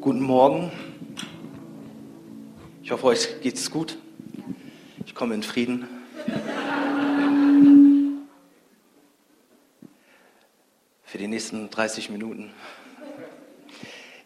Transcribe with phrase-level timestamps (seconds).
[0.00, 0.70] Guten Morgen.
[2.84, 3.98] Ich hoffe, euch geht's gut.
[5.04, 5.88] Ich komme in Frieden.
[11.02, 12.52] Für die nächsten 30 Minuten.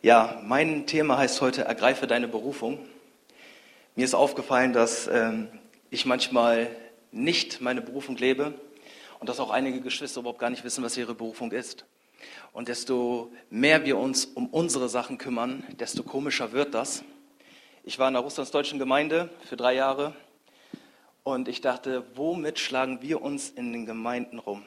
[0.02, 2.78] Ja, mein Thema heißt heute Ergreife deine Berufung.
[3.96, 5.48] Mir ist aufgefallen, dass ähm,
[5.88, 6.68] ich manchmal
[7.12, 8.52] nicht meine Berufung lebe
[9.20, 11.86] und dass auch einige Geschwister überhaupt gar nicht wissen, was ihre Berufung ist.
[12.52, 17.02] Und desto mehr wir uns um unsere Sachen kümmern, desto komischer wird das.
[17.84, 20.14] Ich war in der russlandsdeutschen Gemeinde für drei Jahre
[21.24, 24.62] und ich dachte, womit schlagen wir uns in den Gemeinden rum?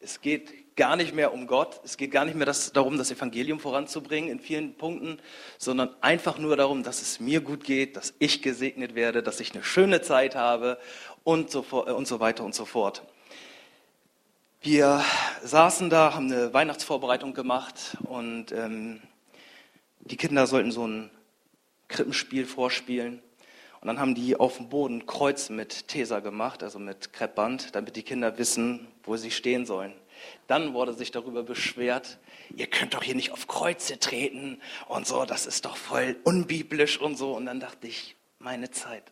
[0.00, 3.10] Es geht gar nicht mehr um Gott, es geht gar nicht mehr das, darum, das
[3.10, 5.18] Evangelium voranzubringen in vielen Punkten,
[5.58, 9.54] sondern einfach nur darum, dass es mir gut geht, dass ich gesegnet werde, dass ich
[9.54, 10.78] eine schöne Zeit habe
[11.24, 13.02] und so, und so weiter und so fort.
[14.66, 15.00] Wir
[15.44, 19.00] saßen da, haben eine Weihnachtsvorbereitung gemacht und ähm,
[20.00, 21.08] die Kinder sollten so ein
[21.86, 23.22] Krippenspiel vorspielen.
[23.80, 27.94] Und dann haben die auf dem Boden Kreuz mit Tesa gemacht, also mit Kreppband, damit
[27.94, 29.92] die Kinder wissen, wo sie stehen sollen.
[30.48, 32.18] Dann wurde sich darüber beschwert,
[32.52, 37.00] ihr könnt doch hier nicht auf Kreuze treten und so, das ist doch voll unbiblisch
[37.00, 37.36] und so.
[37.36, 39.04] Und dann dachte ich, meine Zeit,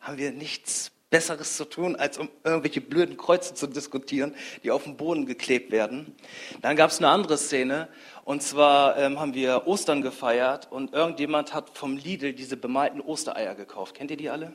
[0.00, 4.84] haben wir nichts Besseres zu tun, als um irgendwelche blöden Kreuze zu diskutieren, die auf
[4.84, 6.14] dem Boden geklebt werden.
[6.60, 7.88] Dann gab es eine andere Szene,
[8.24, 13.54] und zwar ähm, haben wir Ostern gefeiert und irgendjemand hat vom Lidl diese bemalten Ostereier
[13.54, 13.94] gekauft.
[13.94, 14.52] Kennt ihr die alle?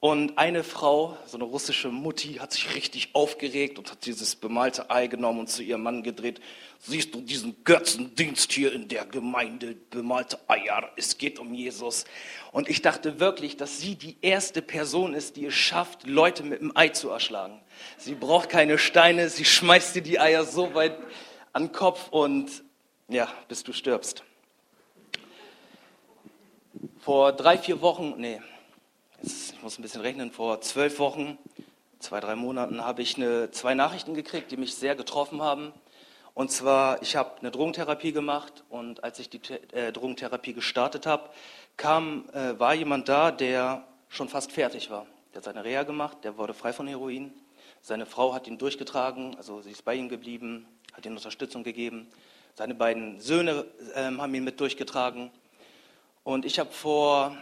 [0.00, 4.90] Und eine Frau, so eine russische Mutti, hat sich richtig aufgeregt und hat dieses bemalte
[4.90, 6.40] Ei genommen und zu ihrem Mann gedreht.
[6.84, 12.04] Siehst du diesen Götzendienst hier in der Gemeinde, bemalte Eier, es geht um Jesus.
[12.50, 16.60] Und ich dachte wirklich, dass sie die erste Person ist, die es schafft, Leute mit
[16.60, 17.60] dem Ei zu erschlagen.
[17.98, 20.98] Sie braucht keine Steine, sie schmeißt dir die Eier so weit
[21.52, 22.64] an den Kopf und
[23.06, 24.24] ja, bis du stirbst.
[26.98, 28.40] Vor drei, vier Wochen, nee,
[29.22, 31.38] ich muss ein bisschen rechnen, vor zwölf Wochen,
[32.00, 35.72] zwei, drei Monaten habe ich eine, zwei Nachrichten gekriegt, die mich sehr getroffen haben.
[36.34, 39.40] Und zwar, ich habe eine Drogentherapie gemacht und als ich die
[39.72, 41.28] äh, Drogentherapie gestartet habe,
[41.76, 45.06] kam, äh, war jemand da, der schon fast fertig war.
[45.32, 47.32] Der hat seine Reha gemacht, der wurde frei von Heroin.
[47.82, 52.06] Seine Frau hat ihn durchgetragen, also sie ist bei ihm geblieben, hat ihm Unterstützung gegeben.
[52.54, 55.30] Seine beiden Söhne äh, haben ihn mit durchgetragen.
[56.24, 57.36] Und ich habe vor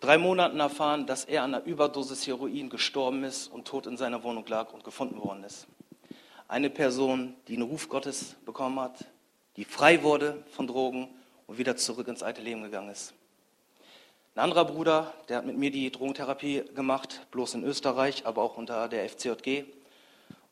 [0.00, 4.22] drei Monaten erfahren, dass er an einer Überdosis Heroin gestorben ist und tot in seiner
[4.22, 5.66] Wohnung lag und gefunden worden ist.
[6.50, 9.04] Eine Person, die einen Ruf Gottes bekommen hat,
[9.56, 11.08] die frei wurde von Drogen
[11.46, 13.12] und wieder zurück ins alte Leben gegangen ist.
[14.34, 18.56] Ein anderer Bruder, der hat mit mir die Drogentherapie gemacht, bloß in Österreich, aber auch
[18.56, 19.64] unter der FCJG.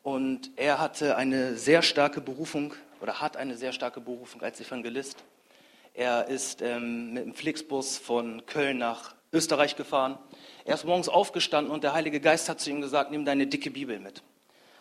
[0.03, 5.25] Und er hatte eine sehr starke Berufung oder hat eine sehr starke Berufung als Evangelist.
[5.95, 10.19] Er ist ähm, mit dem Flixbus von Köln nach Österreich gefahren.
[10.67, 13.71] Er ist morgens aufgestanden und der Heilige Geist hat zu ihm gesagt, nimm deine dicke
[13.71, 14.23] Bibel mit.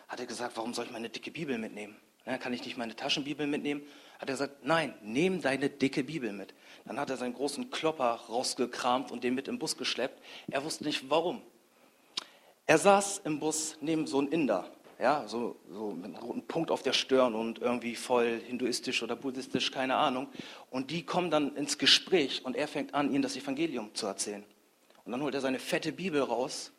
[0.08, 1.96] Hat er gesagt, warum soll ich meine dicke Bibel mitnehmen?
[2.26, 3.82] Ja, kann ich nicht meine Taschenbibel mitnehmen?
[4.18, 6.54] Hat er gesagt, nein, nimm deine dicke Bibel mit.
[6.84, 10.20] Dann hat er seinen großen Klopper rausgekramt und den mit im Bus geschleppt.
[10.48, 11.42] Er wusste nicht warum.
[12.66, 14.68] Er saß im Bus neben so einem Inder,
[14.98, 19.14] ja, so, so mit einem roten Punkt auf der Stirn und irgendwie voll hinduistisch oder
[19.14, 20.28] buddhistisch, keine Ahnung.
[20.70, 24.44] Und die kommen dann ins Gespräch und er fängt an, ihnen das Evangelium zu erzählen.
[25.04, 26.72] Und dann holt er seine fette Bibel raus,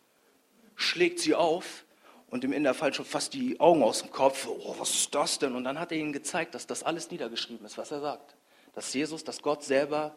[0.76, 1.86] schlägt sie auf
[2.30, 4.48] und dem Inder fallen schon fast die Augen aus dem Kopf.
[4.48, 5.56] Oh, was ist das denn?
[5.56, 8.36] Und dann hat er ihnen gezeigt, dass das alles niedergeschrieben ist, was er sagt.
[8.74, 10.16] Dass Jesus, dass Gott selber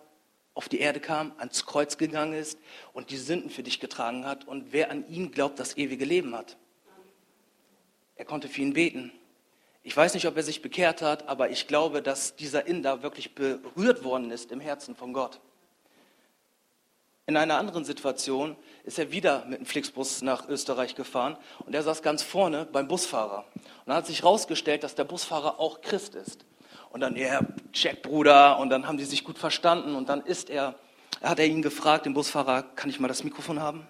[0.54, 2.58] auf die Erde kam, ans Kreuz gegangen ist
[2.92, 6.34] und die Sünden für dich getragen hat und wer an ihn glaubt, das ewige Leben
[6.34, 6.56] hat.
[8.16, 9.12] Er konnte für ihn beten.
[9.82, 13.34] Ich weiß nicht, ob er sich bekehrt hat, aber ich glaube, dass dieser Inder wirklich
[13.34, 15.40] berührt worden ist im Herzen von Gott.
[17.30, 21.84] In einer anderen Situation ist er wieder mit dem Flixbus nach Österreich gefahren und er
[21.84, 23.44] saß ganz vorne beim Busfahrer.
[23.54, 26.44] Und dann hat sich herausgestellt, dass der Busfahrer auch Christ ist.
[26.90, 27.38] Und dann, ja,
[27.72, 30.74] check, Bruder, und dann haben die sich gut verstanden und dann ist er,
[31.22, 33.86] hat er ihn gefragt, den Busfahrer, kann ich mal das Mikrofon haben?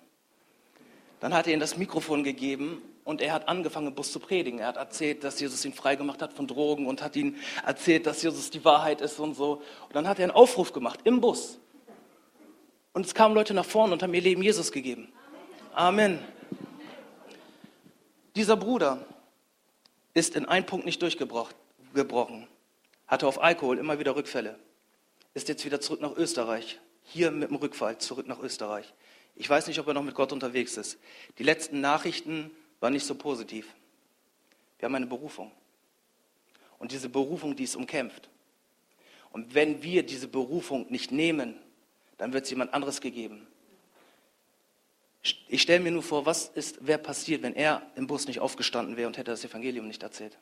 [1.20, 4.58] Dann hat er ihm das Mikrofon gegeben und er hat angefangen, im Bus zu predigen.
[4.58, 8.22] Er hat erzählt, dass Jesus ihn freigemacht hat von Drogen und hat ihm erzählt, dass
[8.22, 9.62] Jesus die Wahrheit ist und so.
[9.86, 11.58] Und dann hat er einen Aufruf gemacht im Bus.
[12.92, 15.12] Und es kamen Leute nach vorne und haben ihr Leben Jesus gegeben.
[15.75, 16.19] Amen.
[18.34, 19.04] Dieser Bruder
[20.14, 22.46] ist in einem Punkt nicht durchgebrochen,
[23.06, 24.58] hatte auf Alkohol immer wieder Rückfälle,
[25.34, 28.93] ist jetzt wieder zurück nach Österreich, hier mit dem Rückfall zurück nach Österreich.
[29.36, 30.98] Ich weiß nicht, ob er noch mit Gott unterwegs ist.
[31.38, 32.50] Die letzten Nachrichten
[32.81, 33.72] waren nicht so positiv.
[34.78, 35.52] Wir haben eine Berufung.
[36.78, 38.28] Und diese Berufung, die ist umkämpft.
[39.31, 41.54] Und wenn wir diese Berufung nicht nehmen,
[42.20, 43.46] dann wird es jemand anderes gegeben.
[45.49, 48.99] Ich stelle mir nur vor, was ist, wäre passiert, wenn er im Bus nicht aufgestanden
[48.99, 50.37] wäre und hätte das Evangelium nicht erzählt.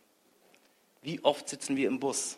[1.03, 2.37] Wie oft sitzen wir im Bus,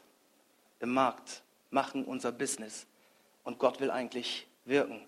[0.80, 2.86] im Markt, machen unser Business
[3.42, 5.00] und Gott will eigentlich wirken.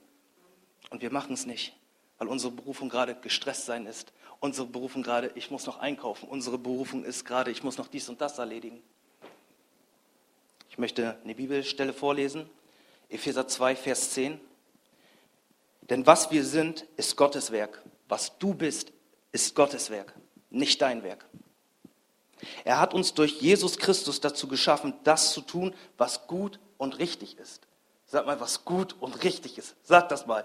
[0.88, 1.76] Und wir machen es nicht,
[2.17, 4.14] weil unsere Berufung gerade gestresst sein ist.
[4.40, 6.26] Unsere Berufung gerade, ich muss noch einkaufen.
[6.26, 8.82] Unsere Berufung ist gerade, ich muss noch dies und das erledigen.
[10.70, 12.49] Ich möchte eine Bibelstelle vorlesen.
[13.12, 14.41] Epheser 2, Vers 10.
[15.82, 17.82] Denn was wir sind, ist Gottes Werk.
[18.09, 18.93] Was du bist,
[19.32, 20.14] ist Gottes Werk,
[20.50, 21.26] nicht dein Werk.
[22.64, 27.38] Er hat uns durch Jesus Christus dazu geschaffen, das zu tun, was gut und richtig
[27.38, 27.62] ist.
[28.06, 29.76] Sag mal, was gut und richtig ist.
[29.82, 30.44] Sag das mal.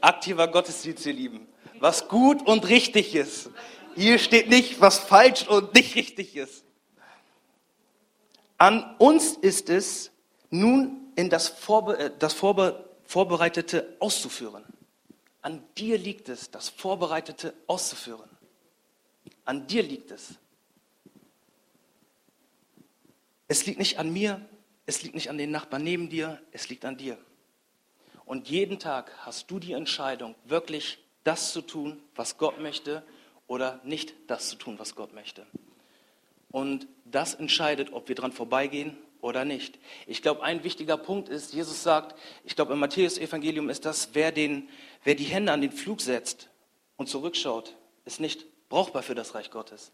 [0.00, 1.48] Aktiver Gottesdienst, ihr Lieben.
[1.80, 3.50] Was gut und richtig ist.
[3.94, 6.64] Hier steht nicht, was falsch und nicht richtig ist.
[8.58, 10.12] An uns ist es,
[10.50, 14.64] nun in das, Vorbe äh, das Vorbe Vorbereitete auszuführen.
[15.40, 18.28] An dir liegt es, das Vorbereitete auszuführen.
[19.44, 20.34] An dir liegt es.
[23.46, 24.46] Es liegt nicht an mir,
[24.84, 27.16] es liegt nicht an den Nachbarn neben dir, es liegt an dir.
[28.26, 33.02] Und jeden Tag hast du die Entscheidung, wirklich das zu tun, was Gott möchte
[33.46, 35.46] oder nicht das zu tun, was Gott möchte.
[36.50, 39.78] Und das entscheidet, ob wir dran vorbeigehen oder nicht.
[40.06, 44.32] Ich glaube, ein wichtiger Punkt ist, Jesus sagt, ich glaube im Matthäus-Evangelium ist das, wer,
[44.32, 44.68] den,
[45.04, 46.48] wer die Hände an den Flug setzt
[46.96, 47.74] und zurückschaut,
[48.04, 49.92] ist nicht brauchbar für das Reich Gottes.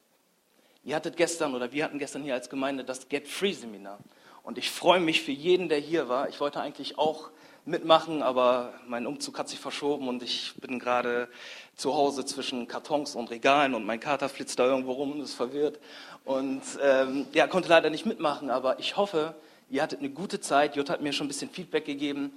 [0.85, 3.99] Ihr hattet gestern oder wir hatten gestern hier als Gemeinde das Get Free Seminar.
[4.43, 6.29] Und ich freue mich für jeden, der hier war.
[6.29, 7.31] Ich wollte eigentlich auch
[7.67, 11.29] mitmachen, aber mein Umzug hat sich verschoben und ich bin gerade
[11.77, 15.35] zu Hause zwischen Kartons und Regalen und mein Kater flitzt da irgendwo rum und ist
[15.35, 15.79] verwirrt.
[16.25, 19.35] Und ähm, ja, konnte leider nicht mitmachen, aber ich hoffe,
[19.71, 20.77] ihr hattet eine gute Zeit.
[20.77, 22.33] Jutta hat mir schon ein bisschen Feedback gegeben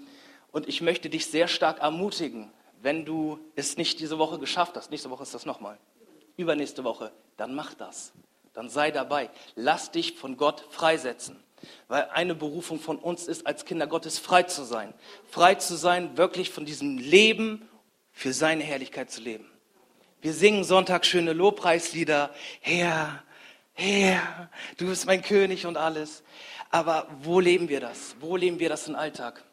[0.51, 2.50] und ich möchte dich sehr stark ermutigen,
[2.81, 4.91] wenn du es nicht diese Woche geschafft hast.
[4.91, 5.77] Nächste Woche ist das nochmal
[6.38, 8.13] übernächste Woche, dann mach das.
[8.53, 9.30] Dann sei dabei.
[9.56, 11.35] Lass dich von Gott freisetzen.
[11.88, 14.94] Weil eine Berufung von uns ist, als Kinder Gottes frei zu sein.
[15.30, 17.68] Frei zu sein, wirklich von diesem Leben
[18.12, 19.50] für seine Herrlichkeit zu leben.
[20.21, 22.33] Wir singen Sonntag schöne Lobpreislieder.
[22.62, 23.24] Herr,
[23.74, 26.24] Herr, du bist mein König und alles.
[26.69, 28.15] Aber wo leben wir das?
[28.19, 29.44] Wo leben wir das im Alltag?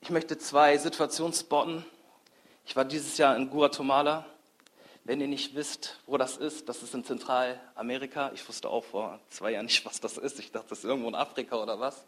[0.00, 1.84] Ich möchte zwei Situationen spotten.
[2.66, 4.26] Ich war dieses Jahr in Guatemala
[5.10, 8.30] wenn ihr nicht wisst, wo das ist, das ist in Zentralamerika.
[8.32, 10.38] Ich wusste auch vor zwei Jahren nicht, was das ist.
[10.38, 12.06] Ich dachte, das ist irgendwo in Afrika oder was.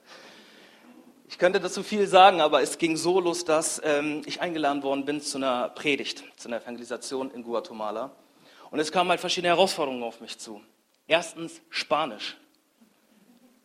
[1.29, 5.05] Ich könnte dazu viel sagen, aber es ging so los, dass ähm, ich eingeladen worden
[5.05, 8.13] bin zu einer Predigt, zu einer Evangelisation in Guatemala.
[8.71, 10.63] Und es kamen halt verschiedene Herausforderungen auf mich zu.
[11.09, 12.37] Erstens Spanisch.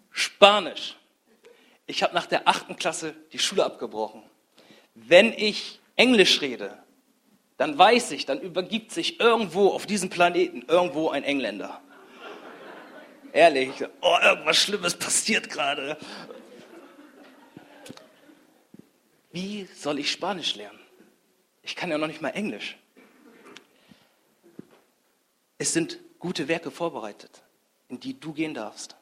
[0.09, 0.97] Spanisch.
[1.85, 4.23] Ich habe nach der achten Klasse die Schule abgebrochen.
[4.95, 6.75] Wenn ich Englisch rede,
[7.57, 11.81] dann weiß ich, dann übergibt sich irgendwo auf diesem Planeten irgendwo ein Engländer.
[13.33, 13.71] Ehrlich,
[14.01, 15.97] oh, irgendwas Schlimmes passiert gerade.
[19.31, 20.79] Wie soll ich Spanisch lernen?
[21.63, 22.77] Ich kann ja noch nicht mal Englisch.
[25.57, 27.43] Es sind gute Werke vorbereitet,
[27.89, 28.95] in die du gehen darfst.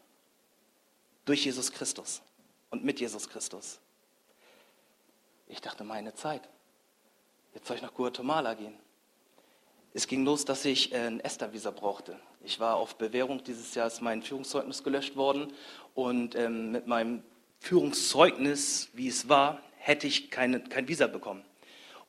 [1.26, 2.22] Durch Jesus Christus
[2.70, 3.80] und mit Jesus Christus.
[5.48, 6.48] Ich dachte, meine Zeit.
[7.56, 8.74] Jetzt soll ich nach Guatemala gehen.
[9.94, 12.20] Es ging los, dass ich äh, ein ESTA-Visa brauchte.
[12.44, 13.42] Ich war auf Bewährung.
[13.46, 15.54] Dieses Jahr ist mein Führungszeugnis gelöscht worden.
[15.94, 17.24] Und ähm, mit meinem
[17.62, 21.46] Führungszeugnis, wie es war, hätte ich keine, kein Visa bekommen.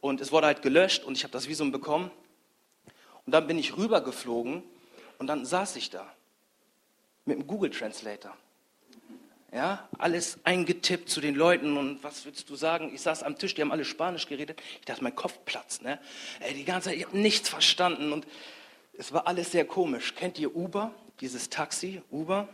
[0.00, 2.10] Und es wurde halt gelöscht und ich habe das Visum bekommen.
[3.24, 4.64] Und dann bin ich rübergeflogen
[5.18, 6.12] und dann saß ich da
[7.24, 8.36] mit dem Google Translator
[9.52, 12.90] ja, alles eingetippt zu den Leuten und was willst du sagen?
[12.94, 14.60] Ich saß am Tisch, die haben alle Spanisch geredet.
[14.80, 15.82] Ich dachte, mein Kopf platzt.
[15.82, 15.98] Ne?
[16.40, 18.26] Ey, die ganze Zeit, ich habe nichts verstanden und
[18.98, 20.14] es war alles sehr komisch.
[20.14, 22.48] Kennt ihr Uber, dieses Taxi, Uber?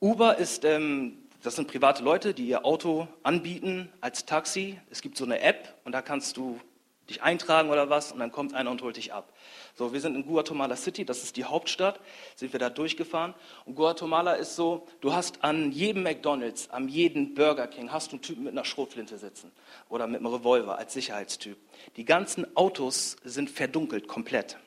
[0.00, 4.78] Uber ist, ähm, das sind private Leute, die ihr Auto anbieten als Taxi.
[4.90, 6.60] Es gibt so eine App und da kannst du
[7.08, 9.32] dich eintragen oder was und dann kommt einer und holt dich ab.
[9.74, 12.00] So, wir sind in Guatemala City, das ist die Hauptstadt,
[12.36, 13.34] sind wir da durchgefahren.
[13.64, 18.16] Und Guatemala ist so, du hast an jedem McDonalds, an jedem Burger King, hast du
[18.16, 19.52] einen Typen mit einer Schrotflinte sitzen
[19.88, 21.58] oder mit einem Revolver als Sicherheitstyp.
[21.96, 24.58] Die ganzen Autos sind verdunkelt komplett.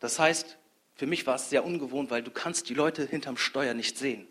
[0.00, 0.58] Das heißt,
[0.94, 4.26] für mich war es sehr ungewohnt, weil du kannst die Leute hinterm Steuer nicht sehen.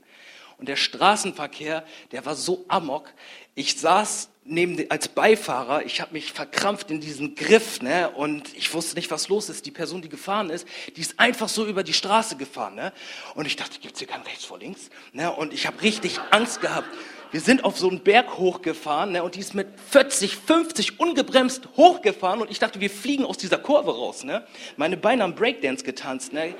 [0.58, 3.14] Und der Straßenverkehr, der war so amok.
[3.56, 8.74] Ich saß neben, als Beifahrer, ich habe mich verkrampft in diesen Griff, ne, und ich
[8.74, 9.66] wusste nicht, was los ist.
[9.66, 12.94] Die Person, die gefahren ist, die ist einfach so über die Straße gefahren, ne,
[13.36, 16.62] und ich dachte, gibt's hier kein rechts vor links, ne, und ich habe richtig Angst
[16.62, 16.88] gehabt.
[17.32, 21.70] Wir sind auf so einen Berg hochgefahren, ne, und die ist mit 40, 50 ungebremst
[21.78, 24.46] hochgefahren, und ich dachte, wir fliegen aus dieser Kurve raus, ne.
[24.76, 26.56] Meine Beine haben Breakdance getanzt, ne.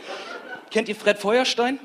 [0.70, 1.80] Kennt ihr Fred Feuerstein?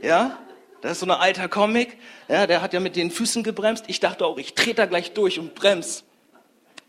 [0.00, 0.38] Ja?
[0.82, 1.98] Das ist so ein alter Comic.
[2.28, 3.84] Ja, der hat ja mit den Füßen gebremst.
[3.88, 6.02] Ich dachte auch, ich trete da gleich durch und bremse.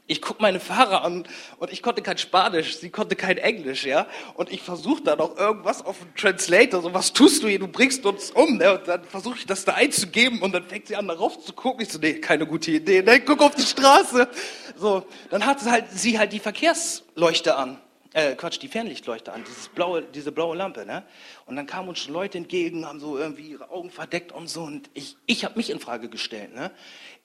[0.10, 1.27] Ich gucke meine Fahrer an
[1.58, 4.08] und ich konnte kein Spanisch, sie konnte kein Englisch, ja.
[4.36, 7.67] Und ich versuche da noch irgendwas auf dem Translator, so was tust du hier, du
[7.67, 8.79] bringst uns um, ne?
[8.79, 11.82] Und dann versuche ich das da einzugeben und dann fängt sie an, darauf zu gucken.
[11.82, 13.20] Ich so, nee, keine gute Idee, ne?
[13.20, 14.29] Guck auf die Straße.
[14.77, 17.77] So, dann hat sie halt, sie halt die Verkehrsleuchte an
[18.14, 21.04] äh, Quatsch, die Fernlichtleuchte an, dieses blaue, diese blaue Lampe, ne?
[21.46, 24.64] Und dann kamen uns schon Leute entgegen, haben so irgendwie ihre Augen verdeckt und so.
[24.64, 26.72] Und ich, ich habe mich in Frage gestellt, ne?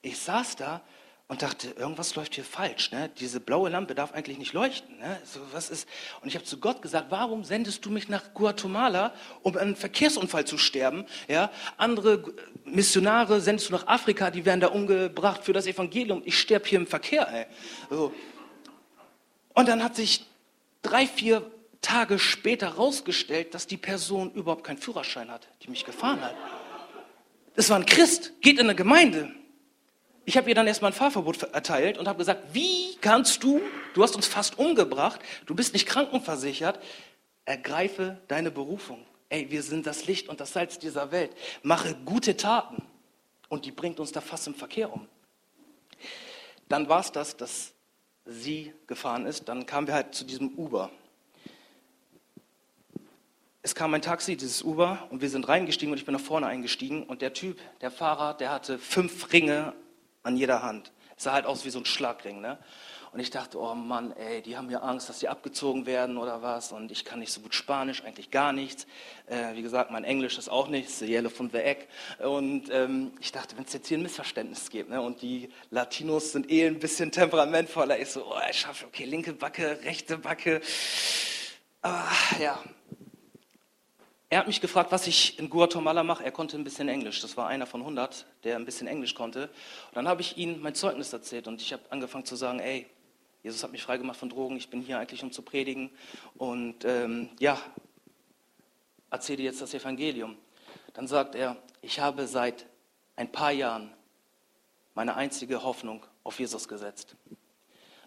[0.03, 0.83] Ich saß da
[1.29, 3.11] und dachte, irgendwas läuft hier falsch, ne?
[3.19, 5.19] Diese blaue Lampe darf eigentlich nicht leuchten, ne?
[5.25, 5.89] So, was ist?
[6.21, 10.45] Und ich habe zu Gott gesagt, warum sendest du mich nach Guatemala, um einen Verkehrsunfall
[10.45, 11.07] zu sterben?
[11.29, 11.51] Ja?
[11.79, 12.35] Andere
[12.65, 16.23] Missionare sendest du nach Afrika, die werden da umgebracht für das Evangelium.
[16.27, 17.47] Ich sterbe hier im Verkehr, ey.
[17.89, 18.13] So.
[19.55, 20.27] Und dann hat sich
[20.83, 26.21] drei, vier Tage später rausgestellt, dass die Person überhaupt keinen Führerschein hat, die mich gefahren
[26.21, 26.35] hat.
[27.55, 29.35] Das war ein Christ, geht in eine Gemeinde.
[30.25, 33.61] Ich habe ihr dann erstmal ein Fahrverbot erteilt und habe gesagt, wie kannst du,
[33.95, 36.79] du hast uns fast umgebracht, du bist nicht krankenversichert,
[37.45, 39.05] ergreife deine Berufung.
[39.29, 41.33] Ey, wir sind das Licht und das Salz dieser Welt.
[41.63, 42.83] Mache gute Taten.
[43.49, 45.09] Und die bringt uns da fast im Verkehr um.
[46.69, 47.73] Dann war es das, dass
[48.25, 50.91] sie gefahren ist, dann kamen wir halt zu diesem Uber.
[53.63, 56.47] Es kam ein Taxi, dieses Uber, und wir sind reingestiegen und ich bin nach vorne
[56.47, 57.05] eingestiegen.
[57.05, 59.73] Und der Typ, der Fahrer, der hatte fünf Ringe
[60.25, 60.93] an jeder Hand.
[61.17, 62.41] Es sah halt aus wie so ein Schlagring.
[62.41, 62.59] Ne?
[63.13, 66.41] Und ich dachte, oh Mann, ey, die haben ja Angst, dass sie abgezogen werden oder
[66.41, 66.73] was.
[66.73, 68.87] Und ich kann nicht so gut Spanisch, eigentlich gar nichts.
[69.27, 71.89] Äh, wie gesagt, mein Englisch ist auch nichts, the yellow from the egg.
[72.21, 76.33] Und ähm, ich dachte, wenn es jetzt hier ein Missverständnis gibt, ne, und die Latinos
[76.33, 80.63] sind eh ein bisschen temperamentvoller, ich so, oh, ich schaffe, okay, linke Backe, rechte Backe.
[81.83, 82.09] Ah,
[82.41, 82.59] ja.
[84.31, 86.25] Er hat mich gefragt, was ich in Guatemala mache.
[86.25, 87.21] Er konnte ein bisschen Englisch.
[87.21, 89.51] Das war einer von 100, der ein bisschen Englisch konnte.
[89.89, 92.87] Und dann habe ich ihm mein Zeugnis erzählt und ich habe angefangen zu sagen, ey,
[93.43, 95.91] Jesus hat mich freigemacht von Drogen, ich bin hier eigentlich, um zu predigen.
[96.37, 97.61] Und ähm, ja,
[99.11, 100.37] erzähle dir jetzt das Evangelium.
[100.95, 102.67] Dann sagt er, ich habe seit
[103.17, 103.93] ein paar Jahren
[104.95, 107.17] meine einzige Hoffnung auf Jesus gesetzt.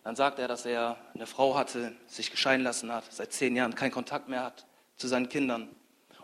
[0.04, 3.76] Dann sagt er, dass er eine Frau hatte, sich gescheiden lassen hat, seit zehn Jahren
[3.76, 4.66] keinen Kontakt mehr hat
[4.98, 5.76] zu seinen Kindern.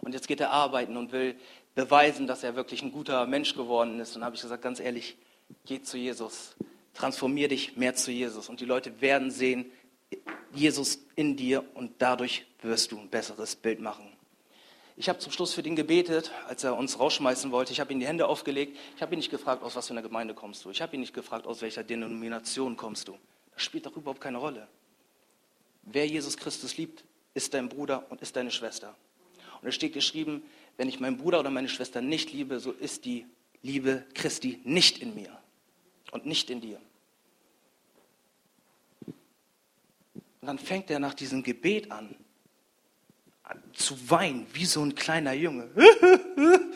[0.02, 1.36] Und jetzt geht er arbeiten und will
[1.76, 4.16] beweisen, dass er wirklich ein guter Mensch geworden ist.
[4.16, 5.18] Und habe ich gesagt, ganz ehrlich,
[5.66, 6.56] geh zu Jesus.
[6.94, 9.72] Transformier dich mehr zu Jesus und die Leute werden sehen,
[10.54, 14.06] Jesus in dir und dadurch wirst du ein besseres Bild machen.
[14.98, 17.72] Ich habe zum Schluss für den gebetet, als er uns rausschmeißen wollte.
[17.72, 18.78] Ich habe ihm die Hände aufgelegt.
[18.96, 20.70] Ich habe ihn nicht gefragt, aus was für einer Gemeinde kommst du.
[20.70, 23.18] Ich habe ihn nicht gefragt, aus welcher Denomination kommst du.
[23.54, 24.68] Das spielt doch überhaupt keine Rolle.
[25.84, 28.96] Wer Jesus Christus liebt, ist dein Bruder und ist deine Schwester.
[29.62, 30.44] Und es steht geschrieben,
[30.78, 33.26] wenn ich meinen Bruder oder meine Schwester nicht liebe, so ist die
[33.64, 35.41] Liebe Christi nicht in mir
[36.12, 36.80] und nicht in dir.
[39.06, 42.16] Und dann fängt er nach diesem Gebet an,
[43.44, 45.70] an zu weinen, wie so ein kleiner Junge.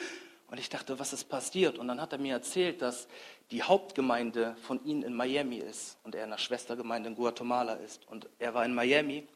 [0.47, 1.77] Und ich dachte, was ist passiert?
[1.77, 3.09] Und dann hat er mir erzählt, dass
[3.51, 8.07] die Hauptgemeinde von ihnen in Miami ist und er in der Schwestergemeinde in Guatemala ist.
[8.07, 9.27] Und er war in Miami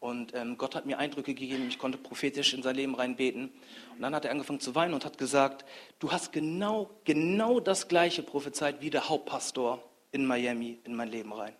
[0.00, 3.50] und ähm, Gott hat mir Eindrücke gegeben, ich konnte prophetisch in sein Leben reinbeten.
[3.94, 5.66] Und dann hat er angefangen zu weinen und hat gesagt,
[5.98, 11.34] du hast genau, genau das gleiche prophezeit wie der Hauptpastor in Miami in mein Leben
[11.34, 11.52] rein.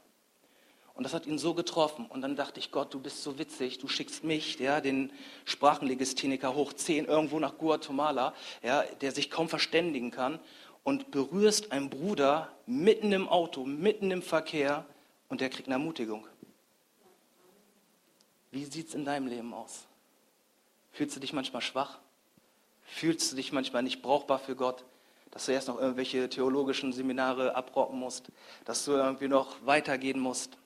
[0.95, 2.07] Und das hat ihn so getroffen.
[2.07, 5.13] Und dann dachte ich, Gott, du bist so witzig, du schickst mich, ja, den
[5.45, 10.41] Sprachenlegistheniker hoch 10, irgendwo nach Guatemala, ja, der sich kaum verständigen kann,
[10.83, 14.87] und berührst einen Bruder mitten im Auto, mitten im Verkehr,
[15.29, 16.27] und der kriegt eine Ermutigung.
[18.51, 19.87] Wie sieht es in deinem Leben aus?
[20.93, 21.99] Fühlst du dich manchmal schwach?
[22.85, 24.85] Fühlst du dich manchmal nicht brauchbar für Gott?
[25.31, 28.33] Dass du erst noch irgendwelche theologischen Seminare abrocken musst?
[28.65, 30.57] Dass du irgendwie noch weitergehen musst?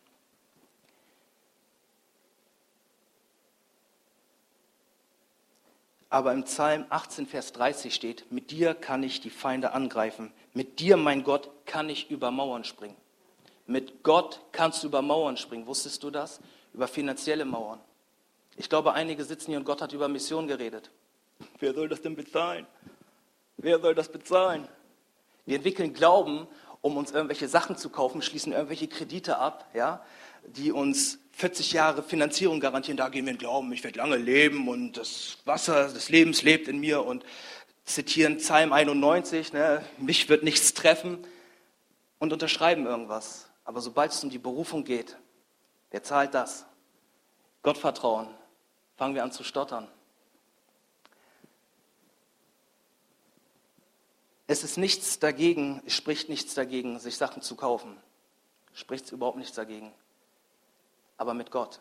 [6.09, 10.33] Aber im Psalm 18, Vers 30 steht, mit dir kann ich die Feinde angreifen.
[10.53, 12.97] Mit dir, mein Gott, kann ich über Mauern springen.
[13.67, 15.67] Mit Gott kannst du über Mauern springen.
[15.67, 16.41] Wusstest du das?
[16.75, 17.81] Über finanzielle Mauern.
[18.57, 20.91] Ich glaube, einige sitzen hier und Gott hat über Mission geredet.
[21.59, 22.67] Wer soll das denn bezahlen?
[23.57, 24.69] Wer soll das bezahlen?
[25.47, 26.47] Wir entwickeln Glauben
[26.85, 30.05] um uns irgendwelche Sachen zu kaufen, schließen irgendwelche Kredite ab, ja,
[30.47, 32.99] die uns 40 Jahre Finanzierung garantieren.
[32.99, 36.69] Da gehen wir in Glauben, ich werde lange leben und das Wasser des Lebens lebt
[36.69, 37.25] in mir und
[37.87, 41.27] zitieren Psalm 91, ne, mich wird nichts treffen
[42.19, 43.49] und unterschreiben irgendwas.
[43.65, 45.17] Aber sobald es um die Berufung geht,
[45.95, 46.67] wer zahlt das?
[47.63, 48.27] Gott vertrauen,
[48.97, 49.87] fangen wir an zu stottern.
[54.49, 57.97] Es ist nichts dagegen, es spricht nichts dagegen, sich Sachen zu kaufen.
[58.73, 59.95] Spricht überhaupt nichts dagegen.
[61.17, 61.81] Aber mit Gott.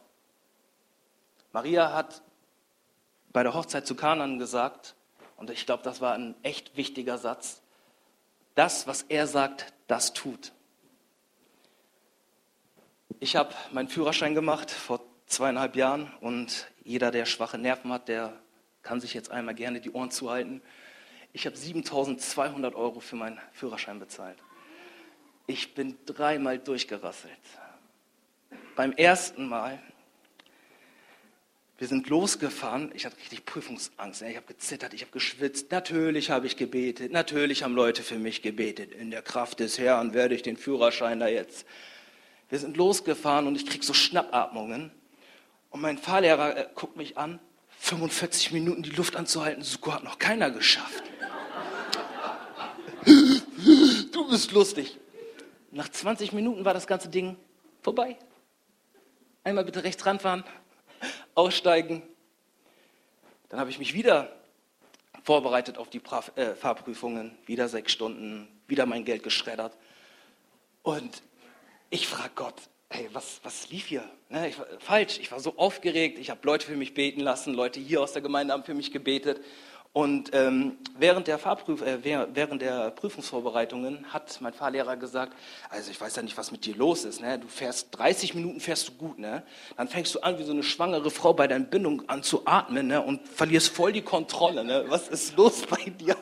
[1.51, 2.21] Maria hat
[3.31, 4.93] bei der Hochzeit zu Kanan gesagt,
[5.37, 7.63] und ich glaube, das war ein echt wichtiger Satz,
[8.53, 10.51] das, was er sagt, das tut.
[13.19, 18.33] Ich habe meinen Führerschein gemacht vor zweieinhalb Jahren und jeder, der schwache Nerven hat, der
[18.81, 20.61] kann sich jetzt einmal gerne die Ohren zuhalten.
[21.31, 24.37] Ich habe 7200 Euro für meinen Führerschein bezahlt.
[25.47, 27.31] Ich bin dreimal durchgerasselt.
[28.75, 29.79] Beim ersten Mal,
[31.77, 34.21] wir sind losgefahren, ich hatte richtig Prüfungsangst.
[34.21, 35.71] Ich habe gezittert, ich habe geschwitzt.
[35.71, 38.93] Natürlich habe ich gebetet, natürlich haben Leute für mich gebetet.
[38.93, 41.65] In der Kraft des Herrn werde ich den Führerschein da jetzt.
[42.53, 44.91] Wir sind losgefahren und ich kriege so Schnappatmungen.
[45.71, 47.39] Und mein Fahrlehrer äh, guckt mich an,
[47.79, 51.03] 45 Minuten die Luft anzuhalten, so hat noch keiner geschafft.
[53.05, 54.99] Du bist lustig.
[55.71, 57.37] Nach 20 Minuten war das ganze Ding
[57.81, 58.19] vorbei.
[59.43, 60.43] Einmal bitte rechts ranfahren,
[61.33, 62.03] aussteigen.
[63.49, 64.31] Dann habe ich mich wieder
[65.23, 66.03] vorbereitet auf die
[66.35, 69.75] äh, Fahrprüfungen, wieder sechs Stunden, wieder mein Geld geschreddert.
[70.83, 71.23] Und
[71.93, 72.55] ich frage Gott,
[72.89, 74.03] hey, was, was lief hier?
[74.29, 77.79] Ne, ich falsch, ich war so aufgeregt, ich habe Leute für mich beten lassen, Leute
[77.79, 79.41] hier aus der Gemeinde haben für mich gebetet.
[79.93, 85.33] Und ähm, während, der Fahrprüf äh, während der Prüfungsvorbereitungen hat mein Fahrlehrer gesagt,
[85.69, 87.21] also ich weiß ja nicht, was mit dir los ist.
[87.21, 87.37] Ne?
[87.37, 89.19] Du fährst 30 Minuten, fährst du gut.
[89.19, 89.43] Ne?
[89.77, 92.87] Dann fängst du an, wie so eine schwangere Frau bei deiner Bindung an zu atmen
[92.87, 93.03] ne?
[93.03, 94.63] und verlierst voll die Kontrolle.
[94.63, 94.83] Ne?
[94.87, 96.17] Was ist los bei dir?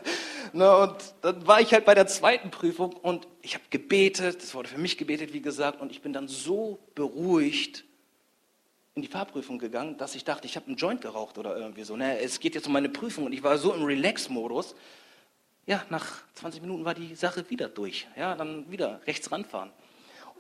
[0.51, 0.77] Ne?
[0.77, 4.67] Und dann war ich halt bei der zweiten Prüfung und ich habe gebetet, es wurde
[4.67, 7.85] für mich gebetet, wie gesagt, und ich bin dann so beruhigt
[9.01, 11.97] in die Fahrprüfung gegangen, dass ich dachte, ich habe einen Joint geraucht oder irgendwie so.
[11.97, 12.19] Ne?
[12.19, 14.75] Es geht jetzt um meine Prüfung und ich war so im Relax-Modus.
[15.65, 18.07] Ja, nach 20 Minuten war die Sache wieder durch.
[18.15, 19.71] Ja, dann wieder rechts ranfahren.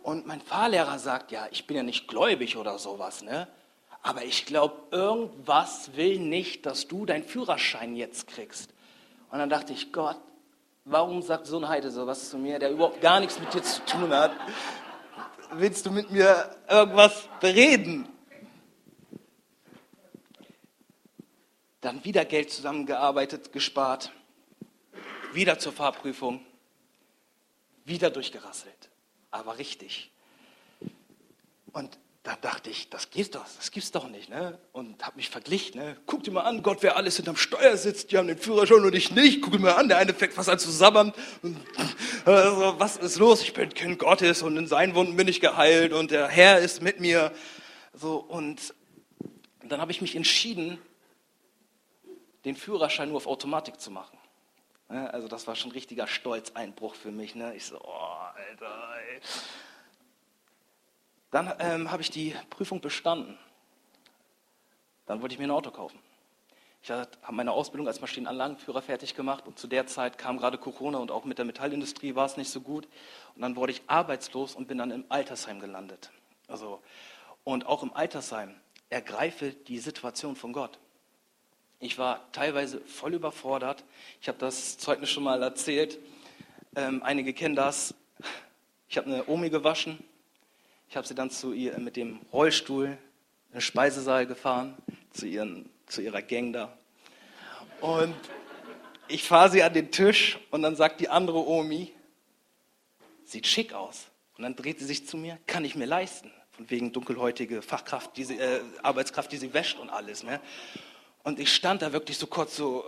[0.03, 3.47] Und mein Fahrlehrer sagt, ja, ich bin ja nicht gläubig oder sowas, ne?
[4.03, 8.71] Aber ich glaube, irgendwas will nicht, dass du deinen Führerschein jetzt kriegst.
[9.31, 10.17] Und dann dachte ich, Gott,
[10.85, 13.83] warum sagt so ein Heide sowas zu mir, der überhaupt gar nichts mit dir zu
[13.85, 14.31] tun hat?
[15.53, 18.07] Willst du mit mir irgendwas bereden?
[21.81, 24.11] Dann wieder Geld zusammengearbeitet, gespart,
[25.33, 26.45] wieder zur Fahrprüfung,
[27.85, 28.89] wieder durchgerasselt,
[29.31, 30.11] aber richtig.
[31.73, 34.59] Und da dachte ich, das gibt's doch, das gibt's doch nicht, ne?
[34.73, 35.97] Und habe mich verglichen, ne?
[36.05, 38.93] Guck dir mal an, Gott, wer alles hinterm Steuer sitzt, die haben den Führerschein und
[38.93, 39.41] ich nicht.
[39.41, 41.13] Guck dir mal an, der eine fängt was an zu sabbern.
[42.25, 43.41] Also, was ist los?
[43.41, 46.83] Ich bin Kind Gottes und in seinen Wunden bin ich geheilt und der Herr ist
[46.83, 47.33] mit mir.
[47.93, 48.75] So und
[49.63, 50.77] dann habe ich mich entschieden,
[52.45, 54.17] den Führerschein nur auf Automatik zu machen.
[54.87, 57.35] Also das war schon ein richtiger Stolzeinbruch für mich.
[57.35, 57.55] Ne?
[57.55, 58.95] Ich so, oh, Alter.
[59.09, 59.21] Ey.
[61.31, 63.37] Dann ähm, habe ich die Prüfung bestanden.
[65.05, 65.97] Dann wollte ich mir ein Auto kaufen.
[66.83, 70.97] Ich habe meine Ausbildung als Maschinenanlagenführer fertig gemacht und zu der Zeit kam gerade Corona
[70.97, 72.87] und auch mit der Metallindustrie war es nicht so gut.
[73.35, 76.11] Und dann wurde ich arbeitslos und bin dann im Altersheim gelandet.
[76.47, 76.81] Also,
[77.43, 78.55] und auch im Altersheim
[78.89, 80.79] ergreife die Situation von Gott.
[81.83, 83.83] Ich war teilweise voll überfordert.
[84.21, 85.97] Ich habe das Zeugnis schon mal erzählt.
[86.75, 87.95] Ähm, einige kennen das.
[88.87, 89.97] Ich habe eine Omi gewaschen.
[90.89, 94.77] Ich habe sie dann zu ihr mit dem Rollstuhl in den Speisesaal gefahren,
[95.09, 96.77] zu, ihren, zu ihrer Gang da.
[97.79, 98.13] Und
[99.07, 101.91] ich fahre sie an den Tisch und dann sagt die andere Omi,
[103.25, 104.05] sieht schick aus.
[104.37, 106.31] Und dann dreht sie sich zu mir, kann ich mir leisten.
[106.51, 110.21] Von wegen dunkelhäutige Fachkraft, die sie, äh, Arbeitskraft, die sie wäscht und alles.
[110.21, 110.39] Ne?
[111.23, 112.83] Und ich stand da wirklich so kurz so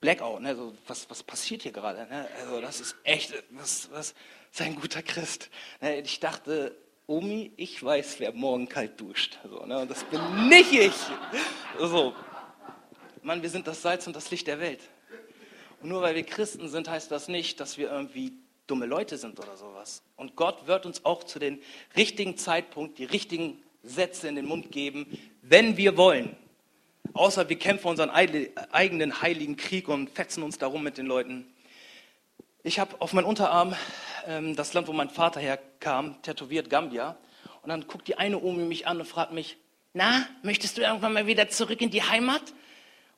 [0.00, 0.54] Blackout, ne?
[0.54, 2.06] so, was, was passiert hier gerade?
[2.08, 2.28] Ne?
[2.40, 4.14] Also das ist echt, was, was
[4.52, 5.50] ist ein guter Christ.
[5.80, 6.00] Ne?
[6.00, 9.38] Ich dachte, Omi, ich weiß, wer morgen kalt duscht.
[9.42, 9.78] So, ne?
[9.78, 10.92] Und das bin nicht ich.
[11.80, 12.14] So.
[13.22, 14.80] Mann, wir sind das Salz und das Licht der Welt.
[15.80, 18.34] Und nur weil wir Christen sind, heißt das nicht, dass wir irgendwie
[18.66, 20.02] dumme Leute sind oder sowas.
[20.16, 21.60] Und Gott wird uns auch zu dem
[21.96, 26.36] richtigen Zeitpunkt die richtigen Sätze in den Mund geben, wenn wir wollen.
[27.18, 31.52] Außer wir kämpfen unseren eigenen heiligen Krieg und fetzen uns darum mit den Leuten.
[32.62, 33.74] Ich habe auf meinem Unterarm
[34.24, 37.16] ähm, das Land, wo mein Vater herkam, tätowiert Gambia.
[37.62, 39.56] Und dann guckt die eine Omi mich an und fragt mich,
[39.94, 42.42] na, möchtest du irgendwann mal wieder zurück in die Heimat?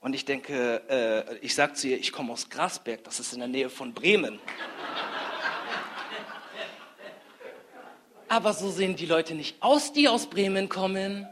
[0.00, 3.40] Und ich denke, äh, ich sage zu ihr, ich komme aus Grasberg, das ist in
[3.40, 4.38] der Nähe von Bremen.
[8.28, 11.28] Aber so sehen die Leute nicht aus, die aus Bremen kommen.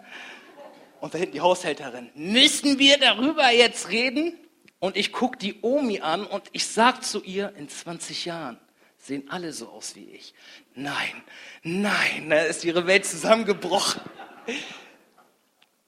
[1.01, 2.11] Und da hinten die Haushälterin.
[2.15, 4.35] Müssen wir darüber jetzt reden?
[4.81, 8.59] Und ich gucke die Omi an und ich sage zu ihr, in 20 Jahren
[8.99, 10.35] sehen alle so aus wie ich.
[10.75, 11.23] Nein,
[11.63, 14.01] nein, da ist ihre Welt zusammengebrochen.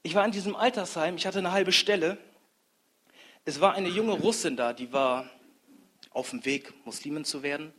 [0.03, 2.19] Ich war in diesem Altersheim, ich hatte eine halbe Stelle.
[3.45, 5.29] Es war eine junge Russin da, die war
[6.11, 7.73] auf dem Weg, Muslimin zu werden.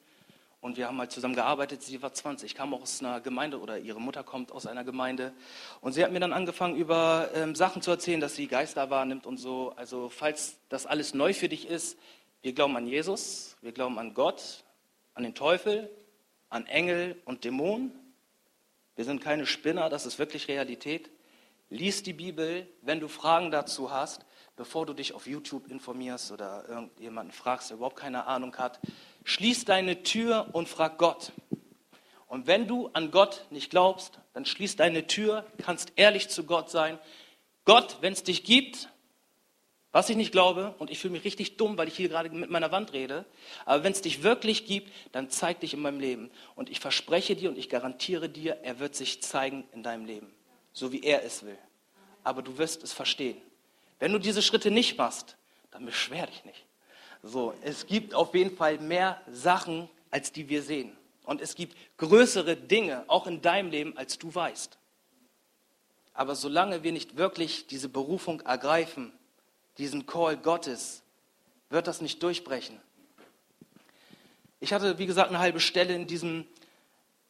[0.61, 1.81] Und wir haben halt zusammen gearbeitet.
[1.81, 5.33] Sie war 20, kam auch aus einer Gemeinde oder ihre Mutter kommt aus einer Gemeinde.
[5.81, 9.25] Und sie hat mir dann angefangen, über ähm, Sachen zu erzählen, dass sie Geister wahrnimmt
[9.25, 9.73] und so.
[9.75, 11.97] Also, falls das alles neu für dich ist,
[12.43, 14.63] wir glauben an Jesus, wir glauben an Gott,
[15.15, 15.89] an den Teufel,
[16.49, 17.91] an Engel und Dämonen.
[18.95, 21.09] Wir sind keine Spinner, das ist wirklich Realität.
[21.71, 24.25] Lies die Bibel, wenn du Fragen dazu hast,
[24.57, 28.81] bevor du dich auf YouTube informierst oder irgendjemanden fragst, der überhaupt keine Ahnung hat.
[29.23, 31.31] Schließ deine Tür und frag Gott.
[32.27, 36.69] Und wenn du an Gott nicht glaubst, dann schließ deine Tür, kannst ehrlich zu Gott
[36.69, 36.99] sein.
[37.63, 38.89] Gott, wenn es dich gibt,
[39.93, 42.49] was ich nicht glaube, und ich fühle mich richtig dumm, weil ich hier gerade mit
[42.49, 43.25] meiner Wand rede,
[43.65, 46.31] aber wenn es dich wirklich gibt, dann zeig dich in meinem Leben.
[46.55, 50.33] Und ich verspreche dir und ich garantiere dir, er wird sich zeigen in deinem Leben,
[50.73, 51.57] so wie er es will.
[52.23, 53.41] Aber du wirst es verstehen.
[53.99, 55.35] Wenn du diese Schritte nicht machst,
[55.71, 56.65] dann beschwer dich nicht.
[57.23, 60.95] So, es gibt auf jeden Fall mehr Sachen, als die wir sehen.
[61.23, 64.77] Und es gibt größere Dinge, auch in deinem Leben, als du weißt.
[66.13, 69.13] Aber solange wir nicht wirklich diese Berufung ergreifen,
[69.77, 71.03] diesen Call Gottes,
[71.69, 72.79] wird das nicht durchbrechen.
[74.59, 76.45] Ich hatte, wie gesagt, eine halbe Stelle in diesem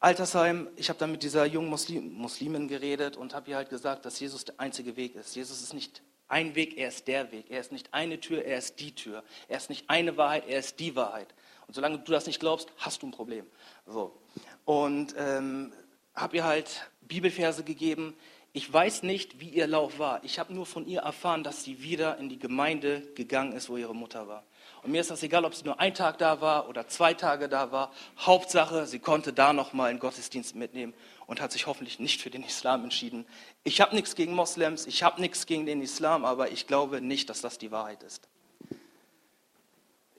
[0.02, 0.68] Altersheim.
[0.78, 4.20] Ich habe dann mit dieser jungen Muslim, Muslimin geredet und habe ihr halt gesagt, dass
[4.20, 5.36] Jesus der einzige Weg ist.
[5.36, 7.52] Jesus ist nicht ein Weg, er ist der Weg.
[7.52, 9.24] Er ist nicht eine Tür, er ist die Tür.
[9.48, 11.28] Er ist nicht eine Wahrheit, er ist die Wahrheit.
[11.68, 13.46] Und solange du das nicht glaubst, hast du ein Problem.
[13.86, 14.20] So.
[14.66, 15.72] Und ähm,
[16.16, 18.16] habe ihr halt Bibelverse gegeben.
[18.54, 20.22] Ich weiß nicht, wie ihr Lauf war.
[20.26, 23.78] Ich habe nur von ihr erfahren, dass sie wieder in die Gemeinde gegangen ist, wo
[23.78, 24.44] ihre Mutter war.
[24.84, 27.48] Und mir ist das egal, ob sie nur ein Tag da war oder zwei Tage
[27.48, 27.94] da war.
[28.18, 30.94] Hauptsache, sie konnte da noch mal einen Gottesdienst mitnehmen
[31.28, 33.26] und hat sich hoffentlich nicht für den Islam entschieden.
[33.64, 37.30] Ich habe nichts gegen Moslems, ich habe nichts gegen den Islam, aber ich glaube nicht,
[37.30, 38.28] dass das die Wahrheit ist.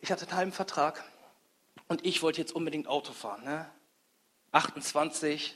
[0.01, 1.05] Ich hatte einen halben Vertrag
[1.89, 3.45] und ich wollte jetzt unbedingt Auto fahren.
[3.45, 3.69] Ne?
[4.53, 5.55] 28,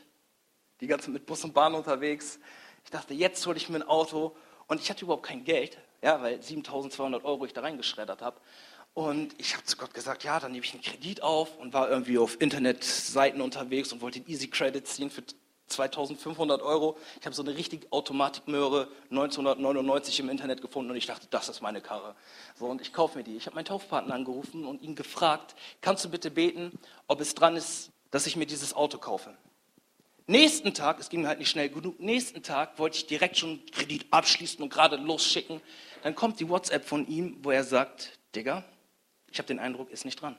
[0.81, 2.39] die ganze mit Bus und Bahn unterwegs.
[2.87, 4.37] Ich dachte, jetzt hole ich mir ein Auto
[4.69, 8.41] und ich hatte überhaupt kein Geld, ja, weil 7200 Euro ich da reingeschreddert habe.
[8.95, 11.91] Und ich habe zu Gott gesagt, ja, dann nehme ich einen Kredit auf und war
[11.91, 15.25] irgendwie auf Internetseiten unterwegs und wollte den Easy Credit ziehen für
[15.67, 16.97] 2500 Euro.
[17.19, 21.61] Ich habe so eine richtige Automatikmöhre 1999 im Internet gefunden und ich dachte, das ist
[21.63, 22.15] meine Karre.
[22.55, 23.37] So, und ich kaufe mir die.
[23.37, 27.57] Ich habe meinen Taufpartner angerufen und ihn gefragt, kannst du bitte beten, ob es dran
[27.57, 29.37] ist, dass ich mir dieses Auto kaufe?
[30.29, 33.65] Nächsten Tag, es ging mir halt nicht schnell genug, nächsten Tag wollte ich direkt schon
[33.67, 35.61] Kredit abschließen und gerade losschicken.
[36.03, 38.65] Dann kommt die WhatsApp von ihm, wo er sagt, Digga,
[39.31, 40.37] ich habe den Eindruck, ist nicht dran.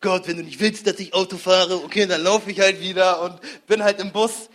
[0.00, 3.20] Gott, wenn du nicht willst, dass ich Auto fahre, okay, dann laufe ich halt wieder
[3.22, 4.48] und bin halt im Bus.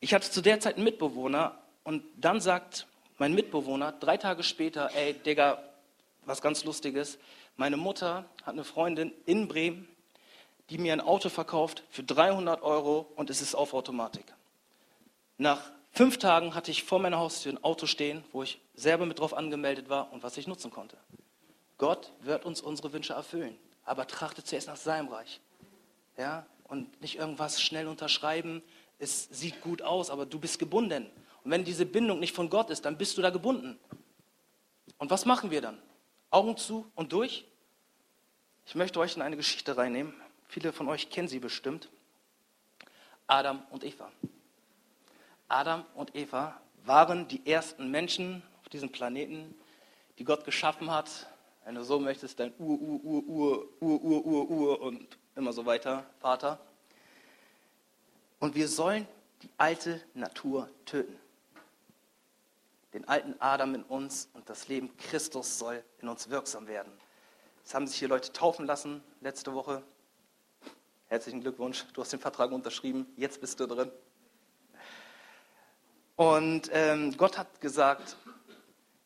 [0.00, 4.90] Ich hatte zu der Zeit einen Mitbewohner und dann sagt mein Mitbewohner drei Tage später,
[4.94, 5.62] ey, Digga,
[6.26, 7.18] was ganz Lustiges,
[7.56, 9.88] meine Mutter hat eine Freundin in Bremen,
[10.70, 14.24] die mir ein Auto verkauft für 300 Euro und es ist auf Automatik.
[15.36, 15.60] Nach
[15.92, 19.34] fünf Tagen hatte ich vor meiner Haustür ein Auto stehen, wo ich selber mit drauf
[19.34, 20.96] angemeldet war und was ich nutzen konnte.
[21.78, 25.40] Gott wird uns unsere Wünsche erfüllen aber trachte zuerst nach seinem Reich.
[26.16, 26.46] Ja?
[26.64, 28.62] Und nicht irgendwas schnell unterschreiben,
[28.98, 31.10] es sieht gut aus, aber du bist gebunden.
[31.42, 33.78] Und wenn diese Bindung nicht von Gott ist, dann bist du da gebunden.
[34.98, 35.78] Und was machen wir dann?
[36.30, 37.44] Augen zu und durch?
[38.66, 40.14] Ich möchte euch in eine Geschichte reinnehmen.
[40.54, 41.88] Viele von euch kennen sie bestimmt.
[43.26, 44.12] Adam und Eva.
[45.48, 49.52] Adam und Eva waren die ersten Menschen auf diesem Planeten,
[50.16, 51.26] die Gott geschaffen hat,
[51.64, 55.52] wenn du so möchtest, dein Ur, Ur, Ur, Ur, Ur, Ur, Ur, Ur und immer
[55.52, 56.60] so weiter, Vater.
[58.38, 59.08] Und wir sollen
[59.42, 61.18] die alte Natur töten.
[62.92, 66.92] Den alten Adam in uns und das Leben Christus soll in uns wirksam werden.
[67.64, 69.82] Es haben sich hier Leute taufen lassen letzte Woche.
[71.14, 73.88] Herzlichen Glückwunsch, du hast den Vertrag unterschrieben, jetzt bist du drin.
[76.16, 78.16] Und ähm, Gott hat gesagt,